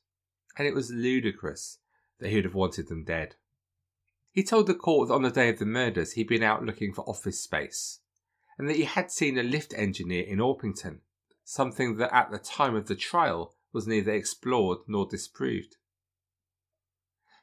and 0.57 0.67
it 0.67 0.73
was 0.73 0.91
ludicrous 0.91 1.77
that 2.19 2.29
he 2.29 2.35
would 2.35 2.45
have 2.45 2.55
wanted 2.55 2.89
them 2.89 3.03
dead. 3.03 3.35
He 4.31 4.43
told 4.43 4.65
the 4.65 4.73
court 4.73 5.07
that 5.07 5.13
on 5.13 5.21
the 5.21 5.29
day 5.29 5.49
of 5.49 5.59
the 5.59 5.65
murders 5.65 6.13
he'd 6.13 6.27
been 6.27 6.41
out 6.41 6.65
looking 6.65 6.93
for 6.93 7.07
office 7.07 7.39
space, 7.39 7.99
and 8.57 8.69
that 8.69 8.75
he 8.75 8.83
had 8.83 9.11
seen 9.11 9.37
a 9.37 9.43
lift 9.43 9.73
engineer 9.75 10.23
in 10.23 10.39
Orpington, 10.39 10.99
something 11.43 11.97
that 11.97 12.13
at 12.13 12.31
the 12.31 12.39
time 12.39 12.75
of 12.75 12.87
the 12.87 12.95
trial 12.95 13.55
was 13.73 13.87
neither 13.87 14.11
explored 14.11 14.79
nor 14.87 15.07
disproved. 15.07 15.77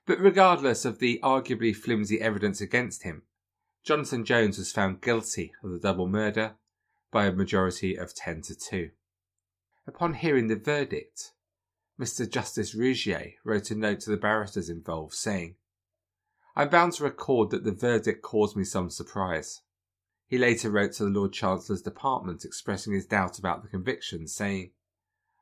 But 0.06 0.20
regardless 0.20 0.84
of 0.84 0.98
the 0.98 1.20
arguably 1.22 1.74
flimsy 1.74 2.20
evidence 2.20 2.60
against 2.60 3.02
him, 3.02 3.22
Jonathan 3.84 4.24
Jones 4.24 4.58
was 4.58 4.72
found 4.72 5.00
guilty 5.00 5.52
of 5.62 5.70
the 5.70 5.78
double 5.78 6.08
murder 6.08 6.56
by 7.10 7.26
a 7.26 7.32
majority 7.32 7.96
of 7.96 8.14
10 8.14 8.42
to 8.42 8.54
2. 8.54 8.90
Upon 9.86 10.14
hearing 10.14 10.48
the 10.48 10.56
verdict, 10.56 11.32
Mr. 11.98 12.30
Justice 12.30 12.74
Rougier 12.74 13.34
wrote 13.44 13.70
a 13.70 13.74
note 13.74 14.00
to 14.00 14.10
the 14.10 14.16
barristers 14.16 14.68
involved 14.68 15.14
saying, 15.14 15.56
I'm 16.54 16.68
bound 16.68 16.94
to 16.94 17.04
record 17.04 17.50
that 17.50 17.64
the 17.64 17.72
verdict 17.72 18.22
caused 18.22 18.56
me 18.56 18.64
some 18.64 18.90
surprise. 18.90 19.62
He 20.28 20.38
later 20.38 20.70
wrote 20.70 20.92
to 20.92 21.04
the 21.04 21.10
Lord 21.10 21.32
Chancellor's 21.32 21.82
department 21.82 22.44
expressing 22.44 22.92
his 22.92 23.06
doubt 23.06 23.38
about 23.38 23.62
the 23.62 23.68
conviction, 23.68 24.28
saying, 24.28 24.72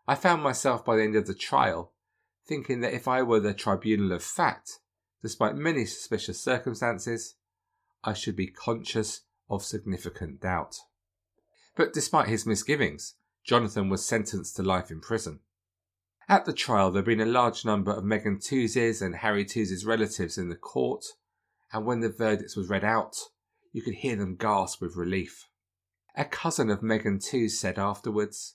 I 0.09 0.15
found 0.15 0.43
myself 0.43 0.85
by 0.85 0.97
the 0.97 1.03
end 1.03 1.17
of 1.17 1.27
the 1.27 1.35
trial 1.35 1.93
thinking 2.47 2.81
that 2.81 2.95
if 2.95 3.09
I 3.09 3.23
were 3.23 3.41
the 3.41 3.53
tribunal 3.53 4.13
of 4.13 4.23
fact, 4.23 4.79
despite 5.23 5.57
many 5.57 5.85
suspicious 5.85 6.41
circumstances, 6.41 7.35
I 8.05 8.13
should 8.13 8.37
be 8.37 8.47
conscious 8.47 9.23
of 9.51 9.65
significant 9.65 10.41
doubt. 10.41 10.77
But 11.75 11.93
despite 11.93 12.29
his 12.29 12.47
misgivings, 12.47 13.17
Jonathan 13.45 13.89
was 13.89 14.07
sentenced 14.07 14.57
to 14.57 14.63
life 14.63 14.91
in 14.91 15.01
prison. 15.01 15.41
At 16.29 16.45
the 16.45 16.53
trial, 16.53 16.91
there 16.91 17.03
had 17.03 17.07
been 17.07 17.21
a 17.21 17.27
large 17.27 17.65
number 17.65 17.93
of 17.93 18.05
Megan 18.05 18.39
Tooze's 18.39 19.03
and 19.03 19.17
Harry 19.17 19.45
Tooze's 19.45 19.85
relatives 19.85 20.39
in 20.39 20.49
the 20.49 20.57
court, 20.57 21.05
and 21.73 21.85
when 21.85 22.01
the 22.01 22.09
verdict 22.09 22.55
was 22.57 22.69
read 22.69 22.85
out, 22.85 23.17
you 23.77 23.83
could 23.83 23.97
hear 23.97 24.17
them 24.17 24.37
gasp 24.37 24.81
with 24.81 24.97
relief. 24.97 25.51
A 26.17 26.25
cousin 26.25 26.71
of 26.71 26.83
Megan 26.83 27.19
Tooze 27.19 27.61
said 27.61 27.79
afterwards, 27.79 28.55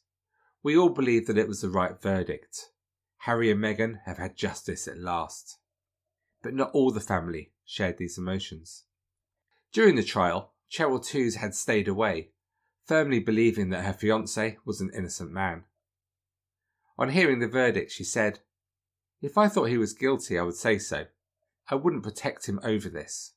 We 0.63 0.75
all 0.75 0.90
believe 0.90 1.28
that 1.28 1.38
it 1.38 1.48
was 1.48 1.62
the 1.62 1.70
right 1.70 2.01
verdict. 2.01 2.72
Harry 3.20 3.51
and 3.51 3.62
Megan 3.62 4.00
have 4.08 4.18
had 4.18 4.36
justice 4.36 4.88
at 4.88 4.98
last. 4.98 5.60
But 6.42 6.56
not 6.56 6.72
all 6.74 6.90
the 6.90 7.00
family 7.00 7.51
shared 7.63 8.00
these 8.00 8.18
emotions. 8.18 8.86
During 9.72 9.94
the 9.94 10.04
trial, 10.04 10.54
Cheryl 10.72 11.06
Tooze 11.06 11.36
had 11.36 11.54
stayed 11.54 11.88
away, 11.88 12.32
firmly 12.88 13.20
believing 13.20 13.70
that 13.70 13.86
her 13.86 13.94
fiance 13.94 14.58
was 14.66 14.82
an 14.82 14.90
innocent 14.92 15.30
man. 15.32 15.66
On 16.98 17.10
hearing 17.10 17.38
the 17.38 17.48
verdict, 17.48 17.92
she 17.92 18.04
said, 18.04 18.40
If 19.22 19.38
I 19.38 19.50
thought 19.50 19.66
he 19.70 19.78
was 19.78 19.94
guilty, 19.94 20.40
I 20.40 20.42
would 20.42 20.56
say 20.56 20.80
so. 20.80 21.06
I 21.70 21.75
wouldn't 21.75 22.01
protect 22.01 22.50
him 22.50 22.60
over 22.63 22.90
this. 22.90 23.34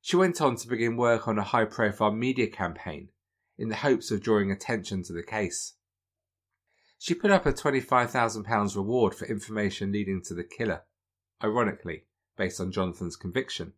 She 0.00 0.16
went 0.16 0.40
on 0.40 0.56
to 0.56 0.68
begin 0.68 0.96
work 0.96 1.28
on 1.28 1.38
a 1.38 1.44
high 1.44 1.64
profile 1.64 2.12
media 2.12 2.46
campaign 2.46 3.10
in 3.58 3.68
the 3.68 3.76
hopes 3.76 4.10
of 4.10 4.22
drawing 4.22 4.50
attention 4.50 5.02
to 5.04 5.12
the 5.12 5.22
case. 5.22 5.74
She 6.98 7.14
put 7.14 7.30
up 7.30 7.46
a 7.46 7.52
£25,000 7.52 8.76
reward 8.76 9.14
for 9.14 9.26
information 9.26 9.92
leading 9.92 10.22
to 10.22 10.34
the 10.34 10.44
killer, 10.44 10.82
ironically, 11.42 12.04
based 12.36 12.60
on 12.60 12.72
Jonathan's 12.72 13.16
conviction, 13.16 13.74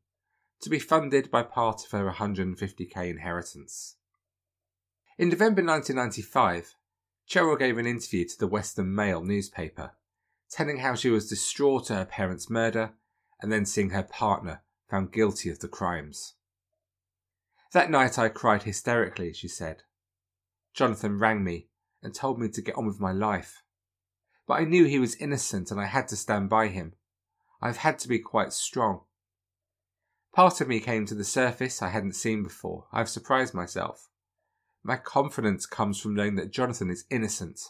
to 0.61 0.71
be 0.71 0.79
funded 0.79 1.31
by 1.31 1.43
part 1.43 1.85
of 1.85 1.91
her 1.91 2.11
150k 2.11 3.11
inheritance. 3.11 3.97
In 5.19 5.29
November 5.29 5.63
1995, 5.63 6.77
Cheryl 7.29 7.59
gave 7.59 7.79
an 7.79 7.87
interview 7.87 8.27
to 8.27 8.39
the 8.39 8.47
Western 8.47 8.95
Mail 8.95 9.23
newspaper, 9.23 9.93
telling 10.51 10.79
how 10.79 10.95
she 10.95 11.11
was 11.11 11.29
distraught 11.29 11.91
at 11.91 11.99
her 11.99 12.05
parents' 12.05 12.51
murder 12.51 12.95
and 13.41 13.53
then 13.53 13.65
seeing 13.65 13.91
her 13.91 14.03
partner 14.03 14.63
found 14.91 15.13
guilty 15.13 15.49
of 15.51 15.61
the 15.61 15.69
crimes. 15.69 16.35
That 17.73 17.91
night 17.91 18.19
I 18.19 18.29
cried 18.29 18.65
hysterically, 18.65 19.33
she 19.33 19.47
said. 19.47 19.85
Jonathan 20.75 21.19
rang 21.19 21.45
me 21.45 21.69
and 22.03 22.15
told 22.15 22.39
me 22.41 22.49
to 22.49 22.63
get 22.63 22.77
on 22.77 22.87
with 22.87 23.01
my 23.01 23.13
life. 23.13 23.63
But 24.47 24.55
I 24.55 24.65
knew 24.65 24.85
he 24.85 24.99
was 24.99 25.15
innocent 25.17 25.71
and 25.71 25.81
I 25.81 25.87
had 25.87 26.09
to 26.09 26.17
stand 26.17 26.49
by 26.49 26.69
him. 26.69 26.95
I've 27.63 27.79
had 27.79 27.99
to 28.01 28.09
be 28.09 28.19
quite 28.19 28.53
strong. 28.53 29.03
Part 30.35 30.61
of 30.61 30.69
me 30.69 30.81
came 30.81 31.07
to 31.07 31.15
the 31.15 31.25
surface 31.25 31.83
I 31.83 31.91
hadn't 31.91 32.15
seen 32.15 32.43
before. 32.43 32.87
I've 32.93 33.09
surprised 33.09 33.55
myself. 33.55 34.09
My 34.83 34.97
confidence 34.97 35.67
comes 35.67 36.01
from 36.01 36.15
knowing 36.15 36.37
that 36.37 36.53
Jonathan 36.53 36.91
is 36.91 37.05
innocent. 37.11 37.61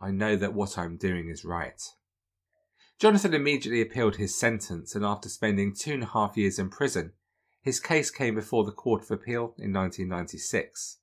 I 0.00 0.10
know 0.10 0.36
that 0.36 0.54
what 0.54 0.76
I'm 0.76 0.96
doing 0.96 1.28
is 1.28 1.44
right. 1.44 1.80
Jonathan 3.02 3.34
immediately 3.34 3.80
appealed 3.80 4.14
his 4.14 4.32
sentence, 4.32 4.94
and 4.94 5.04
after 5.04 5.28
spending 5.28 5.74
two 5.74 5.94
and 5.94 6.04
a 6.04 6.10
half 6.14 6.36
years 6.36 6.56
in 6.56 6.70
prison, 6.70 7.10
his 7.60 7.80
case 7.80 8.12
came 8.12 8.36
before 8.36 8.62
the 8.62 8.70
Court 8.70 9.02
of 9.02 9.10
Appeal 9.10 9.56
in 9.58 9.72
1996. 9.72 10.98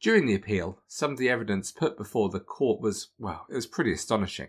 During 0.00 0.24
the 0.24 0.34
appeal, 0.34 0.80
some 0.86 1.12
of 1.12 1.18
the 1.18 1.28
evidence 1.28 1.72
put 1.72 1.98
before 1.98 2.30
the 2.30 2.40
court 2.40 2.80
was, 2.80 3.10
well, 3.18 3.44
it 3.50 3.54
was 3.54 3.66
pretty 3.66 3.92
astonishing. 3.92 4.48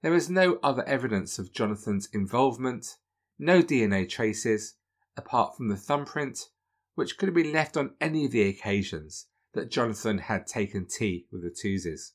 There 0.00 0.12
was 0.12 0.30
no 0.30 0.58
other 0.62 0.82
evidence 0.88 1.38
of 1.38 1.52
Jonathan's 1.52 2.08
involvement, 2.14 2.96
no 3.38 3.62
DNA 3.62 4.08
traces, 4.08 4.76
apart 5.14 5.58
from 5.58 5.68
the 5.68 5.76
thumbprint, 5.76 6.48
which 6.94 7.18
could 7.18 7.28
have 7.28 7.36
been 7.36 7.52
left 7.52 7.76
on 7.76 7.96
any 8.00 8.24
of 8.24 8.32
the 8.32 8.48
occasions 8.48 9.26
that 9.52 9.70
Jonathan 9.70 10.20
had 10.20 10.46
taken 10.46 10.86
tea 10.86 11.26
with 11.30 11.42
the 11.42 11.50
Toozes. 11.50 12.12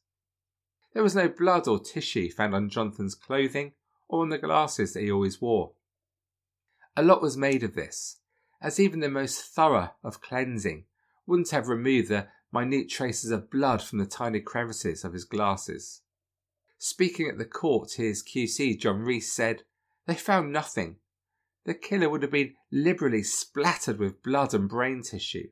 There 0.93 1.03
was 1.03 1.15
no 1.15 1.27
blood 1.27 1.67
or 1.67 1.79
tissue 1.79 2.29
found 2.31 2.53
on 2.53 2.69
Jonathan's 2.69 3.15
clothing 3.15 3.73
or 4.07 4.21
on 4.21 4.29
the 4.29 4.37
glasses 4.37 4.93
that 4.93 5.01
he 5.01 5.11
always 5.11 5.41
wore. 5.41 5.73
A 6.95 7.03
lot 7.03 7.21
was 7.21 7.35
made 7.35 7.63
of 7.63 7.73
this, 7.73 8.19
as 8.61 8.79
even 8.79 8.99
the 8.99 9.09
most 9.09 9.41
thorough 9.41 9.91
of 10.03 10.21
cleansing 10.21 10.85
wouldn't 11.25 11.49
have 11.49 11.67
removed 11.67 12.09
the 12.09 12.27
minute 12.51 12.89
traces 12.89 13.31
of 13.31 13.49
blood 13.49 13.81
from 13.81 13.97
the 13.97 14.05
tiny 14.05 14.39
crevices 14.39 15.03
of 15.03 15.13
his 15.13 15.25
glasses. 15.25 16.01
Speaking 16.77 17.27
at 17.27 17.39
the 17.39 17.45
court, 17.45 17.93
his 17.93 18.21
QC, 18.21 18.79
John 18.79 18.99
Reese, 18.99 19.31
said, 19.31 19.63
They 20.05 20.15
found 20.15 20.51
nothing. 20.51 20.97
The 21.65 21.73
killer 21.73 22.09
would 22.09 22.21
have 22.21 22.31
been 22.31 22.55
liberally 22.71 23.23
splattered 23.23 23.97
with 23.97 24.21
blood 24.21 24.53
and 24.53 24.69
brain 24.69 25.01
tissue. 25.01 25.49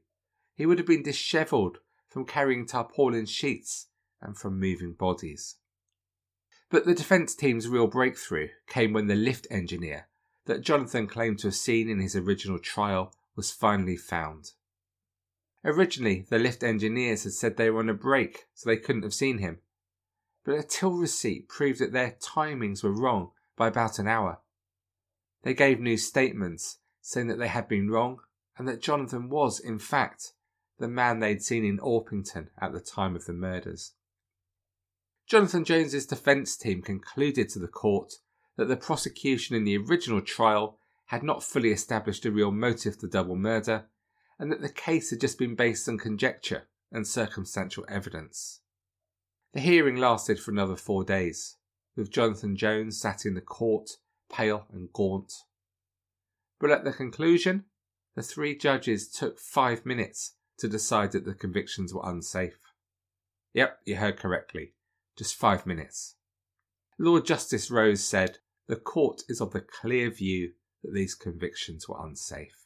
He 0.56 0.66
would 0.66 0.78
have 0.78 0.88
been 0.88 1.04
dishevelled 1.04 1.80
from 2.10 2.26
carrying 2.26 2.68
tarpaulin 2.68 3.26
sheets 3.26 3.88
and 4.22 4.38
from 4.38 4.60
moving 4.60 4.94
bodies. 4.94 5.56
But 6.70 6.86
the 6.86 6.96
defence 6.96 7.36
team's 7.36 7.68
real 7.68 7.88
breakthrough 7.88 8.50
came 8.68 8.94
when 8.94 9.08
the 9.08 9.16
lift 9.16 9.48
engineer 9.50 10.08
that 10.46 10.62
Jonathan 10.62 11.08
claimed 11.08 11.40
to 11.40 11.48
have 11.48 11.56
seen 11.56 11.90
in 11.90 12.00
his 12.00 12.16
original 12.16 12.60
trial 12.60 13.13
was 13.36 13.51
finally 13.51 13.98
found. 13.98 14.51
Originally, 15.63 16.25
the 16.30 16.40
lift 16.40 16.63
engineers 16.63 17.24
had 17.24 17.34
said 17.34 17.58
they 17.58 17.70
were 17.70 17.80
on 17.80 17.90
a 17.90 17.94
break, 17.94 18.48
so 18.54 18.70
they 18.70 18.78
couldn't 18.78 19.04
have 19.04 19.13
seen 19.13 19.38
him. 19.38 19.60
But 20.44 20.58
a 20.58 20.63
till 20.63 20.94
receipt 20.94 21.48
proved 21.48 21.80
that 21.80 21.92
their 21.92 22.18
timings 22.20 22.84
were 22.84 22.92
wrong 22.92 23.32
by 23.56 23.68
about 23.68 24.00
an 24.00 24.08
hour. 24.08 24.40
They 25.44 25.54
gave 25.54 25.80
new 25.80 25.98
statements 25.98 26.80
saying 27.01 27.28
that 27.28 27.38
they 27.38 27.48
had 27.48 27.68
been 27.68 27.90
wrong 27.90 28.22
and 28.58 28.68
that 28.68 28.82
Jonathan 28.82 29.30
was, 29.30 29.60
in 29.60 29.80
fact, 29.80 30.34
the 30.80 30.88
man 30.88 31.20
they'd 31.20 31.44
seen 31.44 31.63
in 31.63 31.80
Orpington 31.80 32.50
at 32.60 32.74
the 32.74 32.80
time 32.80 33.16
of 33.16 33.25
the 33.25 33.34
murders. 33.34 33.94
Jonathan 35.32 35.64
Jones's 35.64 36.06
defence 36.06 36.58
team 36.58 36.82
concluded 36.82 37.48
to 37.48 37.60
the 37.60 37.70
court 37.70 38.16
that 38.58 38.68
the 38.68 38.76
prosecution 38.76 39.56
in 39.56 39.64
the 39.64 39.78
original 39.78 40.20
trial 40.20 40.78
had 41.06 41.24
not 41.24 41.42
fully 41.42 41.72
established 41.72 42.26
a 42.26 42.32
real 42.32 42.52
motive 42.52 42.96
for 42.96 43.04
the 43.04 43.08
double 43.08 43.38
murder 43.38 43.86
and 44.38 44.52
that 44.52 44.60
the 44.60 44.68
case 44.68 45.10
had 45.10 45.22
just 45.22 45.40
been 45.40 45.56
based 45.56 45.88
on 45.88 45.98
conjecture 45.98 46.68
and 46.92 47.08
circumstantial 47.08 47.86
evidence. 47.88 48.60
The 49.54 49.62
hearing 49.62 49.96
lasted 49.96 50.38
for 50.38 50.52
another 50.52 50.76
four 50.76 51.06
days, 51.06 51.56
with 51.96 52.12
Jonathan 52.12 52.58
Jones 52.58 53.00
sat 53.00 53.26
in 53.26 53.34
the 53.34 53.40
court, 53.40 53.92
pale 54.30 54.66
and 54.74 54.92
gaunt. 54.92 55.32
But 56.60 56.72
at 56.72 56.84
the 56.84 56.92
conclusion, 56.92 57.64
the 58.18 58.22
three 58.22 58.58
judges 58.58 59.08
took 59.08 59.40
five 59.40 59.86
minutes 59.86 60.34
to 60.58 60.68
decide 60.68 61.14
that 61.14 61.24
the 61.24 61.34
convictions 61.34 61.94
were 61.94 62.04
unsafe. 62.04 62.60
Yep, 63.54 63.80
you 63.86 63.96
heard 63.96 64.18
correctly. 64.18 64.74
Just 65.22 65.36
five 65.36 65.68
minutes. 65.68 66.16
Lord 66.98 67.28
Justice 67.28 67.70
Rose 67.70 68.04
said, 68.04 68.40
The 68.66 68.75
court 68.75 69.22
is 69.30 69.40
of 69.40 69.51
the 69.51 69.62
clear 69.62 70.10
view 70.10 70.54
that 70.82 70.96
these 70.96 71.13
convictions 71.13 71.88
were 71.88 72.04
unsafe. 72.04 72.66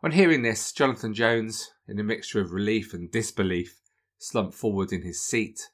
On 0.00 0.12
hearing 0.12 0.42
this, 0.42 0.70
Jonathan 0.70 1.12
Jones, 1.12 1.72
in 1.88 1.98
a 1.98 2.04
mixture 2.04 2.40
of 2.40 2.52
relief 2.52 2.94
and 2.94 3.10
disbelief, 3.10 3.80
slumped 4.16 4.54
forward 4.54 4.92
in 4.92 5.02
his 5.02 5.20
seat, 5.26 5.70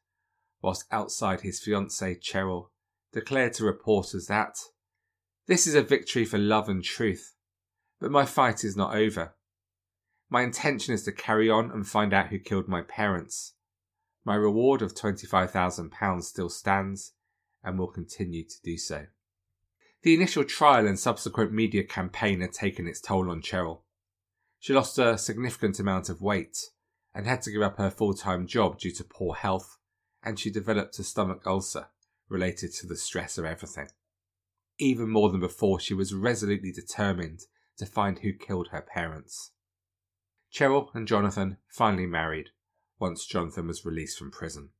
whilst 0.63 0.87
outside 0.91 1.43
his 1.43 1.63
fiancée 1.63 2.19
Cheryl 2.19 2.69
declared 3.13 3.53
to 3.53 3.65
reporters 3.67 4.29
that 4.29 4.57
this 5.47 5.67
is 5.67 5.75
a 5.75 5.83
victory 5.83 6.25
for 6.25 6.39
love 6.39 6.71
and 6.71 6.83
truth, 6.83 7.35
but 8.01 8.11
my 8.11 8.25
fight 8.25 8.65
is 8.65 8.79
not 8.79 8.97
over. 8.97 9.35
My 10.31 10.41
intention 10.41 10.95
is 10.95 11.03
to 11.03 11.13
carry 11.13 11.51
on 11.51 11.71
and 11.71 11.87
find 11.87 12.15
out 12.15 12.29
who 12.29 12.39
killed 12.39 12.67
my 12.67 12.81
parents. 12.81 13.53
My 14.25 14.35
reward 14.37 14.83
of 14.83 14.95
£25,000 14.95 16.23
still 16.23 16.49
stands 16.49 17.13
and 17.65 17.79
will 17.79 17.89
continue 17.89 18.45
to 18.45 18.63
do 18.63 18.79
so. 18.79 19.07
The 20.03 20.15
initial 20.15 20.45
trial 20.45 20.87
and 20.87 20.99
subsequent 20.99 21.53
media 21.53 21.85
campaign 21.85 22.41
had 22.41 22.53
taken 22.53 22.87
its 22.87 23.01
toll 23.01 23.31
on 23.31 23.43
Cheryl. 23.43 23.83
She 24.59 24.73
lost 24.73 24.99
a 24.99 25.19
significant 25.19 25.81
amount 25.81 26.09
of 26.09 26.21
weight 26.21 26.71
and 27.15 27.27
had 27.27 27.43
to 27.43 27.51
give 27.51 27.63
up 27.63 27.79
her 27.79 27.91
full 27.91 28.15
time 28.15 28.47
job 28.47 28.79
due 28.79 28.93
to 28.93 29.05
poor 29.05 29.35
health, 29.35 29.79
and 30.23 30.39
she 30.39 30.51
developed 30.51 30.99
a 30.99 31.05
stomach 31.05 31.43
ulcer 31.47 31.89
related 32.29 32.73
to 32.75 32.87
the 32.87 32.97
stress 32.97 33.39
of 33.39 33.45
everything. 33.45 33.89
Even 34.79 35.11
more 35.11 35.31
than 35.31 35.41
before, 35.41 35.79
she 35.79 35.95
was 35.95 36.15
resolutely 36.15 36.73
determined 36.73 37.43
to 37.77 37.87
find 37.87 38.21
who 38.21 38.33
killed 38.33 38.69
her 38.69 38.81
parents. 38.83 39.51
Cheryl 40.53 40.95
and 40.95 41.09
Jonathan 41.09 41.59
finally 41.69 42.07
married 42.07 42.51
once 43.03 43.27
Jonathan 43.27 43.67
was 43.67 43.85
released 43.85 44.17
from 44.17 44.31
prison. 44.31 44.71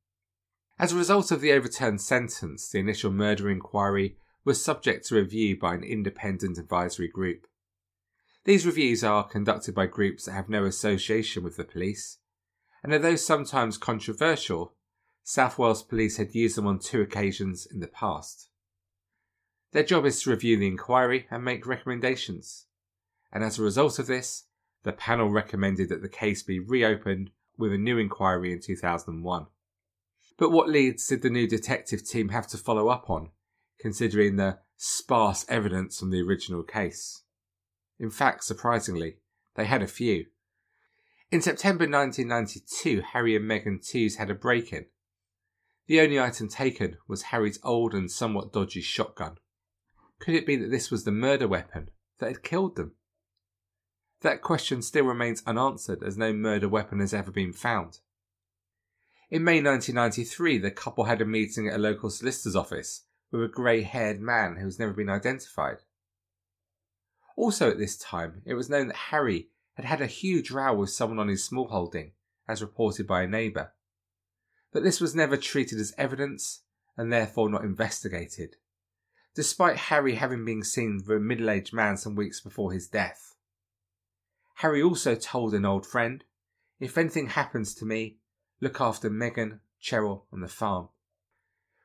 As 0.79 0.93
a 0.93 0.97
result 0.97 1.29
of 1.29 1.41
the 1.41 1.51
overturned 1.51 1.99
sentence, 2.01 2.69
the 2.69 2.79
initial 2.79 3.11
murder 3.11 3.49
inquiry 3.49 4.15
was 4.45 4.63
subject 4.63 5.05
to 5.07 5.15
review 5.15 5.59
by 5.59 5.75
an 5.75 5.83
independent 5.83 6.57
advisory 6.57 7.09
group. 7.09 7.45
These 8.45 8.65
reviews 8.65 9.03
are 9.03 9.27
conducted 9.27 9.75
by 9.75 9.87
groups 9.87 10.23
that 10.25 10.31
have 10.31 10.47
no 10.47 10.63
association 10.63 11.43
with 11.43 11.57
the 11.57 11.65
police, 11.65 12.19
and 12.81 12.93
although 12.93 13.17
sometimes 13.17 13.77
controversial, 13.77 14.73
South 15.23 15.59
Wales 15.59 15.83
Police 15.83 16.15
had 16.15 16.33
used 16.33 16.55
them 16.55 16.65
on 16.65 16.79
two 16.79 17.01
occasions 17.01 17.67
in 17.69 17.81
the 17.81 17.87
past. 17.87 18.47
Their 19.73 19.83
job 19.83 20.05
is 20.05 20.23
to 20.23 20.29
review 20.29 20.57
the 20.57 20.67
inquiry 20.67 21.27
and 21.29 21.43
make 21.43 21.67
recommendations, 21.67 22.67
and 23.33 23.43
as 23.43 23.59
a 23.59 23.63
result 23.63 23.99
of 23.99 24.07
this, 24.07 24.45
the 24.83 24.93
panel 24.93 25.29
recommended 25.29 25.89
that 25.89 26.01
the 26.01 26.09
case 26.09 26.41
be 26.41 26.59
reopened 26.59 27.31
with 27.57 27.73
a 27.73 27.77
new 27.77 27.97
inquiry 27.97 28.51
in 28.51 28.59
2001. 28.59 29.47
But 30.37 30.49
what 30.49 30.69
leads 30.69 31.07
did 31.07 31.21
the 31.21 31.29
new 31.29 31.47
detective 31.47 32.07
team 32.07 32.29
have 32.29 32.47
to 32.47 32.57
follow 32.57 32.89
up 32.89 33.09
on, 33.09 33.29
considering 33.79 34.35
the 34.35 34.59
sparse 34.77 35.45
evidence 35.47 35.99
from 35.99 36.11
the 36.11 36.21
original 36.21 36.63
case? 36.63 37.23
In 37.99 38.09
fact, 38.09 38.43
surprisingly, 38.43 39.17
they 39.55 39.65
had 39.65 39.81
a 39.81 39.87
few. 39.87 40.25
In 41.31 41.41
September 41.41 41.85
1992, 41.85 43.01
Harry 43.13 43.35
and 43.35 43.47
Megan 43.47 43.79
Tooze 43.79 44.17
had 44.17 44.29
a 44.29 44.35
break 44.35 44.73
in. 44.73 44.85
The 45.87 45.99
only 45.99 46.19
item 46.19 46.47
taken 46.47 46.97
was 47.07 47.23
Harry's 47.23 47.59
old 47.63 47.93
and 47.93 48.09
somewhat 48.09 48.53
dodgy 48.53 48.81
shotgun. 48.81 49.37
Could 50.19 50.35
it 50.35 50.45
be 50.45 50.55
that 50.55 50.71
this 50.71 50.89
was 50.89 51.03
the 51.03 51.11
murder 51.11 51.47
weapon 51.47 51.89
that 52.19 52.27
had 52.27 52.43
killed 52.43 52.75
them? 52.75 52.93
That 54.23 54.41
question 54.41 54.81
still 54.81 55.03
remains 55.03 55.43
unanswered 55.45 56.01
as 56.01 56.17
no 56.17 56.31
murder 56.31 56.69
weapon 56.69 57.01
has 57.01 57.13
ever 57.13 57.29
been 57.29 57.51
found. 57.51 57.99
In 59.29 59.43
May 59.43 59.61
1993, 59.61 60.59
the 60.59 60.71
couple 60.71 61.03
had 61.03 61.21
a 61.21 61.25
meeting 61.25 61.67
at 61.67 61.75
a 61.75 61.77
local 61.77 62.09
solicitor's 62.09 62.55
office 62.55 63.03
with 63.31 63.43
a 63.43 63.49
grey 63.49 63.81
haired 63.81 64.21
man 64.21 64.55
who 64.55 64.65
has 64.65 64.79
never 64.79 64.93
been 64.93 65.09
identified. 65.09 65.79
Also, 67.35 67.69
at 67.69 67.77
this 67.77 67.97
time, 67.97 68.41
it 68.45 68.53
was 68.53 68.69
known 68.69 68.87
that 68.87 68.95
Harry 68.95 69.49
had 69.73 69.85
had 69.85 69.99
a 69.99 70.07
huge 70.07 70.51
row 70.51 70.73
with 70.73 70.91
someone 70.91 71.19
on 71.19 71.27
his 71.27 71.43
small 71.43 71.67
holding, 71.67 72.13
as 72.47 72.61
reported 72.61 73.05
by 73.05 73.23
a 73.23 73.27
neighbour. 73.27 73.73
But 74.71 74.83
this 74.83 75.01
was 75.01 75.13
never 75.13 75.35
treated 75.35 75.79
as 75.79 75.93
evidence 75.97 76.61
and 76.95 77.11
therefore 77.11 77.49
not 77.49 77.65
investigated, 77.65 78.55
despite 79.35 79.75
Harry 79.75 80.15
having 80.15 80.45
been 80.45 80.63
seen 80.63 81.01
with 81.05 81.17
a 81.17 81.19
middle 81.19 81.49
aged 81.49 81.73
man 81.73 81.97
some 81.97 82.15
weeks 82.15 82.39
before 82.39 82.71
his 82.71 82.87
death. 82.87 83.32
Harry 84.55 84.81
also 84.81 85.15
told 85.15 85.53
an 85.53 85.65
old 85.65 85.85
friend, 85.85 86.23
If 86.79 86.97
anything 86.97 87.27
happens 87.27 87.73
to 87.75 87.85
me, 87.85 88.17
look 88.61 88.79
after 88.79 89.09
Megan, 89.09 89.61
Cheryl, 89.81 90.23
and 90.31 90.43
the 90.43 90.47
farm. 90.47 90.89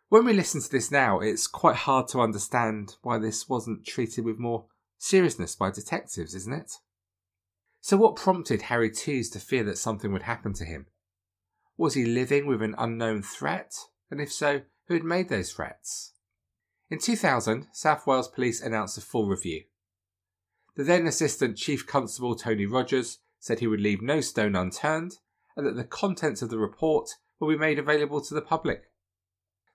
When 0.08 0.24
we 0.24 0.32
listen 0.32 0.62
to 0.62 0.70
this 0.70 0.90
now, 0.90 1.20
it's 1.20 1.46
quite 1.46 1.76
hard 1.76 2.08
to 2.08 2.20
understand 2.20 2.96
why 3.02 3.18
this 3.18 3.48
wasn't 3.48 3.86
treated 3.86 4.24
with 4.24 4.38
more 4.38 4.66
seriousness 4.96 5.54
by 5.54 5.70
detectives, 5.70 6.34
isn't 6.34 6.52
it? 6.52 6.72
So, 7.80 7.96
what 7.96 8.16
prompted 8.16 8.62
Harry 8.62 8.90
Tooze 8.90 9.30
to 9.30 9.38
fear 9.38 9.64
that 9.64 9.78
something 9.78 10.12
would 10.12 10.22
happen 10.22 10.52
to 10.54 10.64
him? 10.64 10.86
Was 11.76 11.94
he 11.94 12.04
living 12.04 12.46
with 12.46 12.62
an 12.62 12.74
unknown 12.78 13.22
threat? 13.22 13.74
And 14.10 14.20
if 14.20 14.32
so, 14.32 14.62
who 14.86 14.94
had 14.94 15.04
made 15.04 15.28
those 15.28 15.52
threats? 15.52 16.12
In 16.90 16.98
2000, 16.98 17.68
South 17.72 18.06
Wales 18.06 18.28
Police 18.28 18.62
announced 18.62 18.96
a 18.98 19.02
full 19.02 19.28
review. 19.28 19.64
The 20.78 20.84
then 20.84 21.08
Assistant 21.08 21.56
Chief 21.56 21.84
Constable 21.84 22.36
Tony 22.36 22.64
Rogers 22.64 23.18
said 23.40 23.58
he 23.58 23.66
would 23.66 23.80
leave 23.80 24.00
no 24.00 24.20
stone 24.20 24.54
unturned 24.54 25.16
and 25.56 25.66
that 25.66 25.74
the 25.74 25.82
contents 25.82 26.40
of 26.40 26.50
the 26.50 26.58
report 26.58 27.10
will 27.40 27.48
be 27.48 27.58
made 27.58 27.80
available 27.80 28.20
to 28.20 28.32
the 28.32 28.40
public. 28.40 28.84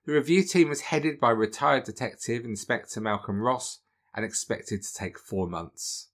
The 0.05 0.13
review 0.13 0.43
team 0.43 0.69
was 0.69 0.79
headed 0.79 1.19
by 1.19 1.31
retired 1.31 1.83
Detective 1.83 2.45
Inspector 2.45 2.97
Malcolm 3.01 3.41
Ross 3.41 3.81
and 4.15 4.23
expected 4.23 4.81
to 4.81 4.93
take 4.93 5.19
four 5.19 5.45
months. 5.45 6.07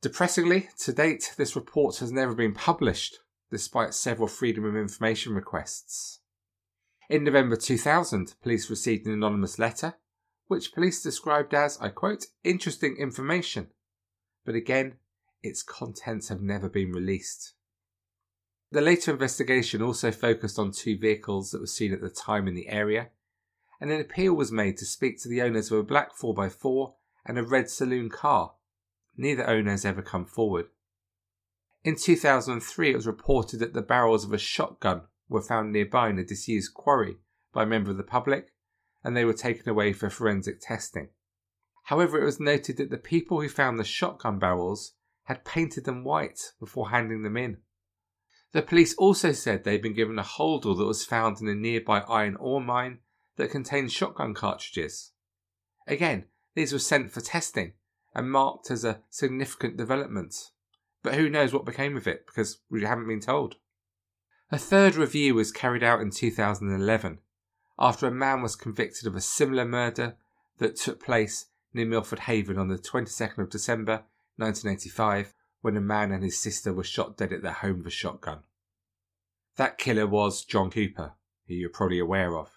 Depressingly, 0.00 0.68
to 0.84 0.92
date, 0.92 1.34
this 1.36 1.56
report 1.56 1.96
has 1.96 2.12
never 2.12 2.36
been 2.36 2.54
published, 2.54 3.18
despite 3.50 3.94
several 3.94 4.28
Freedom 4.28 4.64
of 4.64 4.76
Information 4.76 5.34
requests. 5.34 6.20
In 7.10 7.24
November 7.24 7.56
2000, 7.56 8.36
police 8.44 8.70
received 8.70 9.06
an 9.06 9.12
anonymous 9.12 9.58
letter, 9.58 9.94
which 10.46 10.72
police 10.72 11.02
described 11.02 11.52
as, 11.52 11.76
I 11.80 11.88
quote, 11.88 12.26
interesting 12.44 12.96
information. 12.96 13.70
But 14.48 14.54
again, 14.54 14.94
its 15.42 15.62
contents 15.62 16.30
have 16.30 16.40
never 16.40 16.70
been 16.70 16.90
released. 16.90 17.52
The 18.70 18.80
later 18.80 19.10
investigation 19.10 19.82
also 19.82 20.10
focused 20.10 20.58
on 20.58 20.72
two 20.72 20.96
vehicles 20.96 21.50
that 21.50 21.60
were 21.60 21.66
seen 21.66 21.92
at 21.92 22.00
the 22.00 22.08
time 22.08 22.48
in 22.48 22.54
the 22.54 22.68
area, 22.68 23.10
and 23.78 23.90
an 23.90 24.00
appeal 24.00 24.32
was 24.32 24.50
made 24.50 24.78
to 24.78 24.86
speak 24.86 25.20
to 25.20 25.28
the 25.28 25.42
owners 25.42 25.70
of 25.70 25.80
a 25.80 25.82
black 25.82 26.16
4x4 26.16 26.94
and 27.26 27.38
a 27.38 27.42
red 27.42 27.68
saloon 27.68 28.08
car. 28.08 28.54
Neither 29.18 29.46
owner 29.46 29.72
has 29.72 29.84
ever 29.84 30.00
come 30.00 30.24
forward. 30.24 30.68
In 31.84 31.94
2003, 31.94 32.92
it 32.92 32.96
was 32.96 33.06
reported 33.06 33.60
that 33.60 33.74
the 33.74 33.82
barrels 33.82 34.24
of 34.24 34.32
a 34.32 34.38
shotgun 34.38 35.02
were 35.28 35.42
found 35.42 35.74
nearby 35.74 36.08
in 36.08 36.18
a 36.18 36.24
disused 36.24 36.72
quarry 36.72 37.18
by 37.52 37.64
a 37.64 37.66
member 37.66 37.90
of 37.90 37.98
the 37.98 38.02
public, 38.02 38.54
and 39.04 39.14
they 39.14 39.26
were 39.26 39.34
taken 39.34 39.68
away 39.68 39.92
for 39.92 40.08
forensic 40.08 40.58
testing. 40.62 41.10
However, 41.88 42.20
it 42.20 42.24
was 42.26 42.38
noted 42.38 42.76
that 42.76 42.90
the 42.90 42.98
people 42.98 43.40
who 43.40 43.48
found 43.48 43.78
the 43.78 43.84
shotgun 43.84 44.38
barrels 44.38 44.92
had 45.22 45.46
painted 45.46 45.84
them 45.84 46.04
white 46.04 46.52
before 46.60 46.90
handing 46.90 47.22
them 47.22 47.38
in. 47.38 47.62
The 48.52 48.60
police 48.60 48.94
also 48.96 49.32
said 49.32 49.64
they'd 49.64 49.80
been 49.80 49.94
given 49.94 50.18
a 50.18 50.22
holdall 50.22 50.76
that 50.76 50.84
was 50.84 51.06
found 51.06 51.40
in 51.40 51.48
a 51.48 51.54
nearby 51.54 52.00
iron 52.00 52.36
ore 52.36 52.60
mine 52.60 52.98
that 53.36 53.50
contained 53.50 53.90
shotgun 53.90 54.34
cartridges. 54.34 55.12
Again, 55.86 56.26
these 56.54 56.74
were 56.74 56.78
sent 56.78 57.10
for 57.10 57.22
testing 57.22 57.72
and 58.14 58.30
marked 58.30 58.70
as 58.70 58.84
a 58.84 59.00
significant 59.08 59.78
development. 59.78 60.34
But 61.02 61.14
who 61.14 61.30
knows 61.30 61.54
what 61.54 61.64
became 61.64 61.96
of 61.96 62.06
it 62.06 62.26
because 62.26 62.58
we 62.68 62.82
haven't 62.82 63.08
been 63.08 63.20
told. 63.20 63.56
A 64.52 64.58
third 64.58 64.94
review 64.94 65.36
was 65.36 65.52
carried 65.52 65.82
out 65.82 66.02
in 66.02 66.10
2011 66.10 67.20
after 67.78 68.06
a 68.06 68.10
man 68.10 68.42
was 68.42 68.56
convicted 68.56 69.06
of 69.06 69.16
a 69.16 69.22
similar 69.22 69.64
murder 69.64 70.18
that 70.58 70.76
took 70.76 71.02
place 71.02 71.46
near 71.72 71.86
Milford 71.86 72.20
Haven 72.20 72.58
on 72.58 72.68
the 72.68 72.78
22nd 72.78 73.38
of 73.38 73.50
December 73.50 74.04
1985 74.36 75.34
when 75.60 75.76
a 75.76 75.80
man 75.80 76.12
and 76.12 76.22
his 76.22 76.38
sister 76.38 76.72
were 76.72 76.84
shot 76.84 77.16
dead 77.16 77.32
at 77.32 77.42
their 77.42 77.52
home 77.52 77.78
with 77.78 77.86
a 77.86 77.90
shotgun. 77.90 78.40
That 79.56 79.78
killer 79.78 80.06
was 80.06 80.44
John 80.44 80.70
Cooper, 80.70 81.14
who 81.46 81.54
you're 81.54 81.70
probably 81.70 81.98
aware 81.98 82.36
of. 82.36 82.50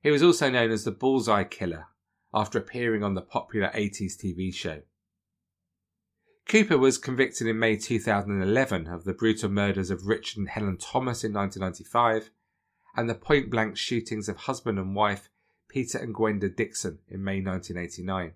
He 0.00 0.10
was 0.10 0.22
also 0.22 0.50
known 0.50 0.70
as 0.70 0.84
the 0.84 0.90
Bullseye 0.90 1.44
Killer 1.44 1.86
after 2.32 2.58
appearing 2.58 3.02
on 3.02 3.14
the 3.14 3.22
popular 3.22 3.70
80s 3.74 4.16
TV 4.16 4.54
show. 4.54 4.82
Cooper 6.48 6.78
was 6.78 6.96
convicted 6.96 7.48
in 7.48 7.58
May 7.58 7.76
2011 7.76 8.86
of 8.86 9.04
the 9.04 9.12
brutal 9.12 9.50
murders 9.50 9.90
of 9.90 10.06
Richard 10.06 10.38
and 10.38 10.48
Helen 10.48 10.78
Thomas 10.78 11.24
in 11.24 11.32
1995 11.32 12.30
and 12.96 13.10
the 13.10 13.14
point 13.14 13.50
blank 13.50 13.76
shootings 13.76 14.28
of 14.28 14.36
husband 14.36 14.78
and 14.78 14.94
wife 14.94 15.28
Peter 15.76 15.98
and 15.98 16.14
Gwenda 16.14 16.48
Dixon 16.48 17.00
in 17.06 17.22
May 17.22 17.42
1989. 17.42 18.32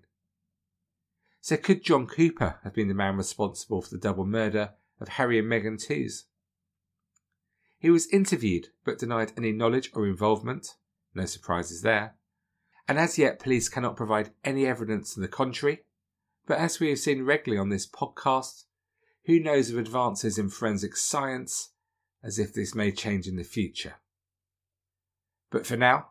So, 1.39 1.57
could 1.57 1.83
John 1.83 2.05
Cooper 2.05 2.59
have 2.63 2.75
been 2.75 2.87
the 2.87 2.93
man 2.93 3.17
responsible 3.17 3.81
for 3.81 3.89
the 3.89 3.97
double 3.97 4.27
murder 4.27 4.73
of 4.99 5.07
Harry 5.07 5.39
and 5.39 5.49
Megan 5.49 5.77
Tooze? 5.77 6.25
He 7.79 7.89
was 7.89 8.07
interviewed 8.13 8.67
but 8.85 8.99
denied 8.99 9.31
any 9.35 9.51
knowledge 9.51 9.89
or 9.95 10.05
involvement, 10.05 10.75
no 11.15 11.25
surprises 11.25 11.81
there, 11.81 12.13
and 12.87 12.99
as 12.99 13.17
yet 13.17 13.39
police 13.39 13.69
cannot 13.69 13.97
provide 13.97 14.29
any 14.45 14.67
evidence 14.67 15.15
to 15.15 15.19
the 15.19 15.27
contrary. 15.27 15.79
But 16.45 16.59
as 16.59 16.79
we 16.79 16.89
have 16.89 16.99
seen 16.99 17.23
regularly 17.23 17.59
on 17.59 17.69
this 17.69 17.89
podcast, 17.89 18.65
who 19.25 19.39
knows 19.39 19.71
of 19.71 19.79
advances 19.79 20.37
in 20.37 20.49
forensic 20.49 20.95
science 20.95 21.71
as 22.23 22.37
if 22.37 22.53
this 22.53 22.75
may 22.75 22.91
change 22.91 23.27
in 23.27 23.35
the 23.35 23.43
future. 23.43 23.95
But 25.49 25.65
for 25.65 25.75
now, 25.75 26.10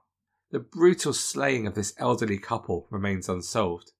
the 0.51 0.59
brutal 0.59 1.13
slaying 1.13 1.67
of 1.67 1.75
this 1.75 1.95
elderly 1.99 2.39
couple 2.39 2.87
remains 2.91 3.29
unsolved. 3.29 3.93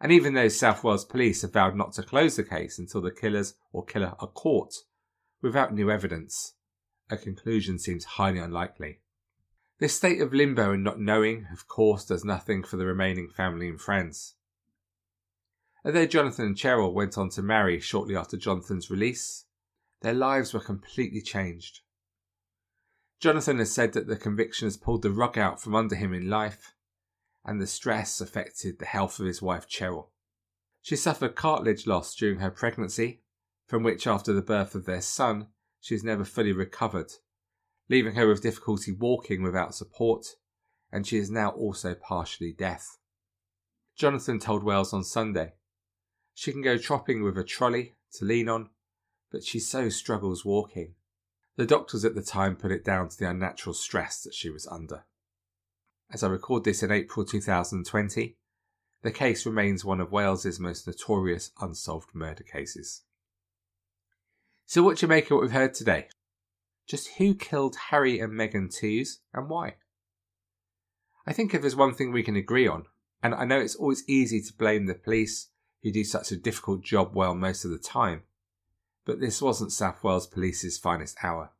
And 0.00 0.12
even 0.12 0.34
though 0.34 0.48
South 0.48 0.82
Wales 0.84 1.04
police 1.04 1.42
have 1.42 1.52
vowed 1.52 1.76
not 1.76 1.92
to 1.94 2.02
close 2.02 2.36
the 2.36 2.44
case 2.44 2.78
until 2.78 3.00
the 3.00 3.10
killers 3.10 3.54
or 3.72 3.84
killer 3.84 4.14
are 4.18 4.28
caught, 4.28 4.74
without 5.40 5.74
new 5.74 5.90
evidence, 5.90 6.54
a 7.10 7.16
conclusion 7.16 7.78
seems 7.78 8.04
highly 8.04 8.38
unlikely. 8.38 9.00
This 9.78 9.94
state 9.94 10.20
of 10.20 10.32
limbo 10.32 10.72
and 10.72 10.84
not 10.84 11.00
knowing, 11.00 11.46
of 11.52 11.66
course, 11.66 12.04
does 12.04 12.24
nothing 12.24 12.62
for 12.62 12.76
the 12.76 12.86
remaining 12.86 13.28
family 13.28 13.68
and 13.68 13.80
friends. 13.80 14.34
Although 15.84 16.06
Jonathan 16.06 16.46
and 16.46 16.56
Cheryl 16.56 16.94
went 16.94 17.18
on 17.18 17.28
to 17.30 17.42
marry 17.42 17.80
shortly 17.80 18.14
after 18.16 18.36
Jonathan's 18.36 18.90
release, 18.90 19.46
their 20.00 20.14
lives 20.14 20.54
were 20.54 20.60
completely 20.60 21.20
changed. 21.20 21.80
Jonathan 23.22 23.60
has 23.60 23.72
said 23.72 23.92
that 23.92 24.08
the 24.08 24.16
conviction 24.16 24.66
has 24.66 24.76
pulled 24.76 25.02
the 25.02 25.10
rug 25.12 25.38
out 25.38 25.62
from 25.62 25.76
under 25.76 25.94
him 25.94 26.12
in 26.12 26.28
life 26.28 26.74
and 27.44 27.60
the 27.60 27.68
stress 27.68 28.20
affected 28.20 28.80
the 28.80 28.84
health 28.84 29.20
of 29.20 29.26
his 29.26 29.40
wife 29.40 29.68
Cheryl. 29.68 30.08
She 30.80 30.96
suffered 30.96 31.36
cartilage 31.36 31.86
loss 31.86 32.16
during 32.16 32.40
her 32.40 32.50
pregnancy, 32.50 33.22
from 33.68 33.84
which, 33.84 34.08
after 34.08 34.32
the 34.32 34.42
birth 34.42 34.74
of 34.74 34.86
their 34.86 35.00
son, 35.00 35.46
she 35.80 35.94
has 35.94 36.02
never 36.02 36.24
fully 36.24 36.50
recovered, 36.50 37.12
leaving 37.88 38.16
her 38.16 38.26
with 38.26 38.42
difficulty 38.42 38.90
walking 38.90 39.40
without 39.40 39.72
support 39.72 40.26
and 40.90 41.06
she 41.06 41.16
is 41.16 41.30
now 41.30 41.50
also 41.50 41.94
partially 41.94 42.52
deaf. 42.52 42.98
Jonathan 43.96 44.40
told 44.40 44.64
Wales 44.64 44.92
on 44.92 45.04
Sunday 45.04 45.52
she 46.34 46.50
can 46.50 46.60
go 46.60 46.76
tropping 46.76 47.22
with 47.22 47.38
a 47.38 47.44
trolley 47.44 47.94
to 48.14 48.24
lean 48.24 48.48
on, 48.48 48.70
but 49.30 49.44
she 49.44 49.60
so 49.60 49.88
struggles 49.88 50.44
walking. 50.44 50.96
The 51.56 51.66
doctors 51.66 52.04
at 52.04 52.14
the 52.14 52.22
time 52.22 52.56
put 52.56 52.72
it 52.72 52.84
down 52.84 53.08
to 53.08 53.18
the 53.18 53.28
unnatural 53.28 53.74
stress 53.74 54.22
that 54.22 54.34
she 54.34 54.48
was 54.48 54.66
under. 54.66 55.04
As 56.10 56.22
I 56.22 56.28
record 56.28 56.64
this 56.64 56.82
in 56.82 56.90
April 56.90 57.26
2020, 57.26 58.36
the 59.02 59.10
case 59.10 59.44
remains 59.44 59.84
one 59.84 60.00
of 60.00 60.12
Wales's 60.12 60.60
most 60.60 60.86
notorious 60.86 61.50
unsolved 61.60 62.14
murder 62.14 62.44
cases. 62.44 63.02
So, 64.64 64.82
what 64.82 64.98
do 64.98 65.04
you 65.04 65.08
make 65.08 65.26
of 65.26 65.32
what 65.32 65.42
we've 65.42 65.52
heard 65.52 65.74
today? 65.74 66.08
Just 66.86 67.16
who 67.18 67.34
killed 67.34 67.76
Harry 67.90 68.18
and 68.20 68.32
Megan 68.32 68.68
Tooze 68.68 69.20
and 69.34 69.48
why? 69.48 69.76
I 71.26 71.32
think 71.32 71.52
if 71.52 71.60
there's 71.60 71.76
one 71.76 71.94
thing 71.94 72.12
we 72.12 72.22
can 72.22 72.36
agree 72.36 72.66
on, 72.66 72.86
and 73.22 73.34
I 73.34 73.44
know 73.44 73.60
it's 73.60 73.76
always 73.76 74.04
easy 74.08 74.40
to 74.40 74.56
blame 74.56 74.86
the 74.86 74.94
police 74.94 75.48
who 75.82 75.92
do 75.92 76.04
such 76.04 76.32
a 76.32 76.36
difficult 76.36 76.82
job 76.82 77.14
well 77.14 77.34
most 77.34 77.64
of 77.64 77.70
the 77.70 77.78
time, 77.78 78.22
but 79.04 79.20
this 79.20 79.42
wasn't 79.42 79.72
South 79.72 80.02
Wales 80.04 80.26
Police's 80.26 80.78
finest 80.78 81.16
hour. 81.22 81.52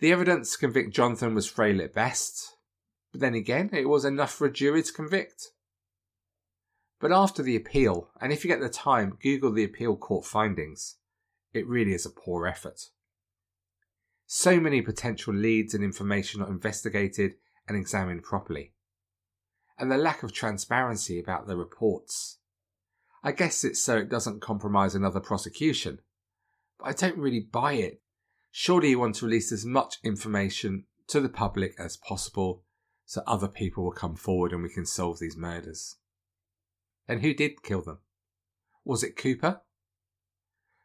The 0.00 0.12
evidence 0.12 0.52
to 0.52 0.58
convict 0.58 0.94
Jonathan 0.94 1.34
was 1.34 1.48
frail 1.48 1.80
at 1.80 1.94
best, 1.94 2.56
but 3.12 3.20
then 3.20 3.34
again, 3.34 3.70
it 3.72 3.88
was 3.88 4.04
enough 4.04 4.32
for 4.32 4.46
a 4.46 4.52
jury 4.52 4.82
to 4.82 4.92
convict. 4.92 5.48
But 7.00 7.12
after 7.12 7.42
the 7.42 7.56
appeal, 7.56 8.10
and 8.20 8.32
if 8.32 8.44
you 8.44 8.48
get 8.48 8.60
the 8.60 8.68
time, 8.68 9.18
Google 9.22 9.52
the 9.52 9.64
appeal 9.64 9.96
court 9.96 10.24
findings, 10.24 10.96
it 11.52 11.66
really 11.66 11.92
is 11.92 12.06
a 12.06 12.10
poor 12.10 12.46
effort. 12.46 12.80
So 14.26 14.58
many 14.58 14.80
potential 14.80 15.34
leads 15.34 15.74
and 15.74 15.84
information 15.84 16.40
not 16.40 16.48
investigated 16.48 17.34
and 17.68 17.76
examined 17.76 18.22
properly. 18.22 18.72
And 19.78 19.90
the 19.90 19.98
lack 19.98 20.22
of 20.22 20.32
transparency 20.32 21.18
about 21.18 21.46
the 21.46 21.56
reports. 21.56 22.38
I 23.22 23.32
guess 23.32 23.64
it's 23.64 23.82
so 23.82 23.98
it 23.98 24.08
doesn't 24.08 24.40
compromise 24.40 24.94
another 24.94 25.20
prosecution. 25.20 26.00
But 26.78 26.88
I 26.88 26.92
don't 26.92 27.18
really 27.18 27.40
buy 27.40 27.74
it. 27.74 28.00
Surely 28.50 28.90
you 28.90 28.98
want 28.98 29.16
to 29.16 29.26
release 29.26 29.50
as 29.52 29.64
much 29.64 29.96
information 30.04 30.84
to 31.08 31.20
the 31.20 31.28
public 31.28 31.74
as 31.78 31.96
possible 31.96 32.62
so 33.06 33.22
other 33.26 33.48
people 33.48 33.84
will 33.84 33.92
come 33.92 34.16
forward 34.16 34.52
and 34.52 34.62
we 34.62 34.68
can 34.68 34.86
solve 34.86 35.18
these 35.18 35.36
murders. 35.36 35.96
And 37.06 37.20
who 37.20 37.34
did 37.34 37.62
kill 37.62 37.82
them? 37.82 37.98
Was 38.84 39.02
it 39.02 39.16
Cooper? 39.16 39.60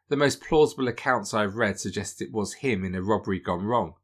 The 0.08 0.16
most 0.16 0.40
plausible 0.40 0.88
accounts 0.88 1.32
I've 1.32 1.54
read 1.54 1.78
suggest 1.78 2.20
it 2.20 2.32
was 2.32 2.54
him 2.54 2.84
in 2.84 2.94
a 2.94 3.02
robbery 3.02 3.38
gone 3.38 3.64
wrong, 3.64 3.94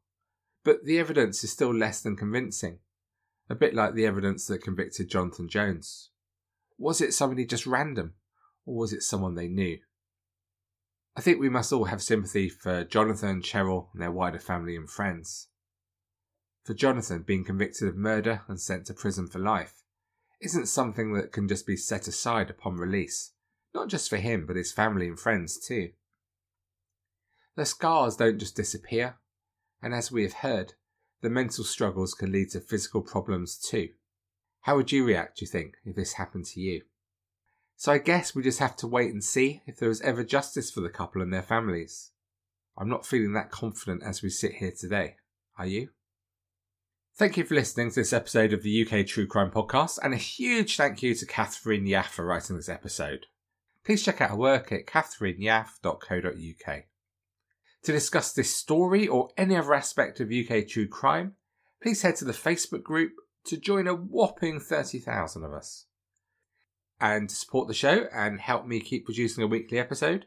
but 0.63 0.85
the 0.85 0.97
evidence 0.97 1.43
is 1.43 1.51
still 1.51 1.73
less 1.73 2.01
than 2.01 2.15
convincing, 2.15 2.79
a 3.49 3.55
bit 3.55 3.73
like 3.73 3.93
the 3.93 4.05
evidence 4.05 4.47
that 4.47 4.63
convicted 4.63 5.09
Jonathan 5.09 5.49
Jones. 5.49 6.11
Was 6.77 7.01
it 7.01 7.13
somebody 7.13 7.45
just 7.45 7.67
random, 7.67 8.13
or 8.65 8.75
was 8.77 8.93
it 8.93 9.03
someone 9.03 9.35
they 9.35 9.49
knew? 9.49 9.79
I 11.17 11.21
think 11.21 11.39
we 11.39 11.49
must 11.49 11.73
all 11.73 11.85
have 11.85 12.03
sympathy 12.03 12.47
for 12.47 12.83
Jonathan, 12.83 13.41
Cheryl, 13.41 13.87
and 13.91 13.99
their 13.99 14.11
wider 14.11 14.37
family 14.37 14.75
and 14.75 14.87
friends. 14.87 15.47
For 16.63 16.75
Jonathan, 16.75 17.23
being 17.23 17.43
convicted 17.43 17.87
of 17.87 17.95
murder 17.95 18.43
and 18.47 18.61
sent 18.61 18.85
to 18.85 18.93
prison 18.93 19.25
for 19.25 19.39
life 19.39 19.81
isn't 20.39 20.67
something 20.67 21.13
that 21.13 21.31
can 21.31 21.47
just 21.47 21.65
be 21.65 21.75
set 21.75 22.07
aside 22.07 22.51
upon 22.51 22.75
release, 22.75 23.31
not 23.73 23.87
just 23.87 24.11
for 24.11 24.17
him, 24.17 24.45
but 24.45 24.55
his 24.55 24.71
family 24.71 25.07
and 25.07 25.19
friends 25.19 25.57
too. 25.57 25.89
The 27.55 27.65
scars 27.65 28.17
don't 28.17 28.37
just 28.37 28.55
disappear, 28.55 29.17
and 29.81 29.95
as 29.95 30.11
we 30.11 30.21
have 30.21 30.33
heard, 30.33 30.73
the 31.21 31.31
mental 31.31 31.63
struggles 31.63 32.13
can 32.13 32.31
lead 32.31 32.51
to 32.51 32.59
physical 32.59 33.01
problems 33.01 33.57
too. 33.57 33.89
How 34.61 34.75
would 34.75 34.91
you 34.91 35.03
react, 35.03 35.39
do 35.39 35.45
you 35.45 35.51
think, 35.51 35.77
if 35.83 35.95
this 35.95 36.13
happened 36.13 36.45
to 36.45 36.59
you? 36.59 36.83
So 37.79 37.91
I 37.91 37.99
guess 37.99 38.33
we 38.33 38.41
just 38.41 38.57
have 38.57 38.75
to 38.77 38.87
wait 38.87 39.13
and 39.13 39.23
see 39.23 39.61
if 39.67 39.77
there 39.77 39.91
is 39.91 40.01
ever 40.01 40.23
justice 40.23 40.71
for 40.71 40.81
the 40.81 40.89
couple 40.89 41.21
and 41.21 41.31
their 41.31 41.43
families. 41.43 42.09
I'm 42.75 42.89
not 42.89 43.05
feeling 43.05 43.33
that 43.33 43.51
confident 43.51 44.01
as 44.03 44.23
we 44.23 44.31
sit 44.31 44.53
here 44.53 44.73
today. 44.77 45.17
Are 45.59 45.67
you? 45.67 45.89
Thank 47.15 47.37
you 47.37 47.43
for 47.43 47.53
listening 47.53 47.89
to 47.91 47.95
this 47.99 48.13
episode 48.13 48.51
of 48.51 48.63
the 48.63 48.83
UK 48.83 49.05
True 49.05 49.27
Crime 49.27 49.51
Podcast, 49.51 49.99
and 50.01 50.11
a 50.13 50.17
huge 50.17 50.75
thank 50.75 51.03
you 51.03 51.13
to 51.13 51.25
Catherine 51.27 51.85
Yaffe 51.85 52.07
for 52.07 52.25
writing 52.25 52.55
this 52.55 52.67
episode. 52.67 53.27
Please 53.85 54.03
check 54.03 54.21
out 54.21 54.31
her 54.31 54.35
work 54.35 54.71
at 54.71 54.87
catherineyaffe.co.uk. 54.87 56.83
To 57.83 57.91
discuss 57.91 58.33
this 58.33 58.55
story 58.55 59.07
or 59.07 59.29
any 59.37 59.55
other 59.55 59.75
aspect 59.75 60.19
of 60.19 60.31
UK 60.31 60.67
True 60.67 60.87
Crime, 60.87 61.35
please 61.81 62.01
head 62.01 62.15
to 62.17 62.25
the 62.25 62.33
Facebook 62.33 62.81
group 62.81 63.13
to 63.45 63.55
join 63.55 63.87
a 63.87 63.93
whopping 63.93 64.59
30,000 64.59 65.43
of 65.43 65.53
us. 65.53 65.86
And 66.99 67.29
support 67.29 67.67
the 67.67 67.73
show 67.73 68.07
and 68.13 68.39
help 68.39 68.65
me 68.65 68.79
keep 68.79 69.05
producing 69.05 69.43
a 69.43 69.47
weekly 69.47 69.77
episode, 69.77 70.25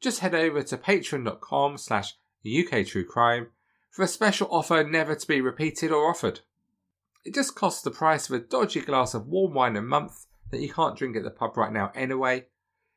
just 0.00 0.20
head 0.20 0.34
over 0.34 0.62
to 0.62 0.76
patreon.com 0.76 1.78
slash 1.78 2.14
UK 2.46 2.86
True 2.86 3.04
Crime 3.04 3.48
for 3.90 4.02
a 4.02 4.08
special 4.08 4.48
offer 4.50 4.84
never 4.84 5.14
to 5.14 5.26
be 5.26 5.40
repeated 5.40 5.90
or 5.90 6.08
offered. 6.08 6.40
It 7.24 7.34
just 7.34 7.54
costs 7.54 7.82
the 7.82 7.90
price 7.90 8.28
of 8.28 8.34
a 8.34 8.44
dodgy 8.44 8.80
glass 8.80 9.14
of 9.14 9.26
warm 9.26 9.54
wine 9.54 9.76
a 9.76 9.82
month 9.82 10.26
that 10.50 10.60
you 10.60 10.72
can't 10.72 10.96
drink 10.96 11.16
at 11.16 11.24
the 11.24 11.30
pub 11.30 11.56
right 11.56 11.72
now 11.72 11.92
anyway. 11.94 12.46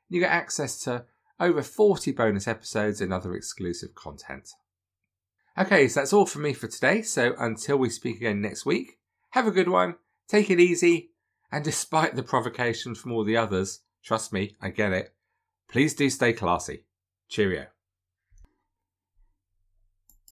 You 0.09 0.19
get 0.19 0.31
access 0.31 0.79
to 0.83 1.05
over 1.39 1.61
40 1.61 2.11
bonus 2.11 2.47
episodes 2.47 3.01
and 3.01 3.13
other 3.13 3.35
exclusive 3.35 3.93
content. 3.95 4.49
Okay, 5.57 5.87
so 5.87 5.99
that's 5.99 6.13
all 6.13 6.25
from 6.25 6.43
me 6.43 6.53
for 6.53 6.67
today. 6.67 7.01
So 7.01 7.33
until 7.39 7.77
we 7.77 7.89
speak 7.89 8.17
again 8.17 8.41
next 8.41 8.65
week, 8.65 8.99
have 9.31 9.47
a 9.47 9.51
good 9.51 9.69
one, 9.69 9.95
take 10.27 10.49
it 10.49 10.59
easy, 10.59 11.11
and 11.55 11.63
despite 11.63 12.17
the 12.17 12.21
provocation 12.21 12.93
from 12.93 13.13
all 13.13 13.23
the 13.23 13.37
others, 13.37 13.79
trust 14.03 14.33
me, 14.33 14.57
I 14.61 14.71
get 14.71 14.91
it, 14.91 15.13
please 15.69 15.93
do 15.93 16.09
stay 16.09 16.33
classy. 16.33 16.83
Cheerio. 17.29 17.67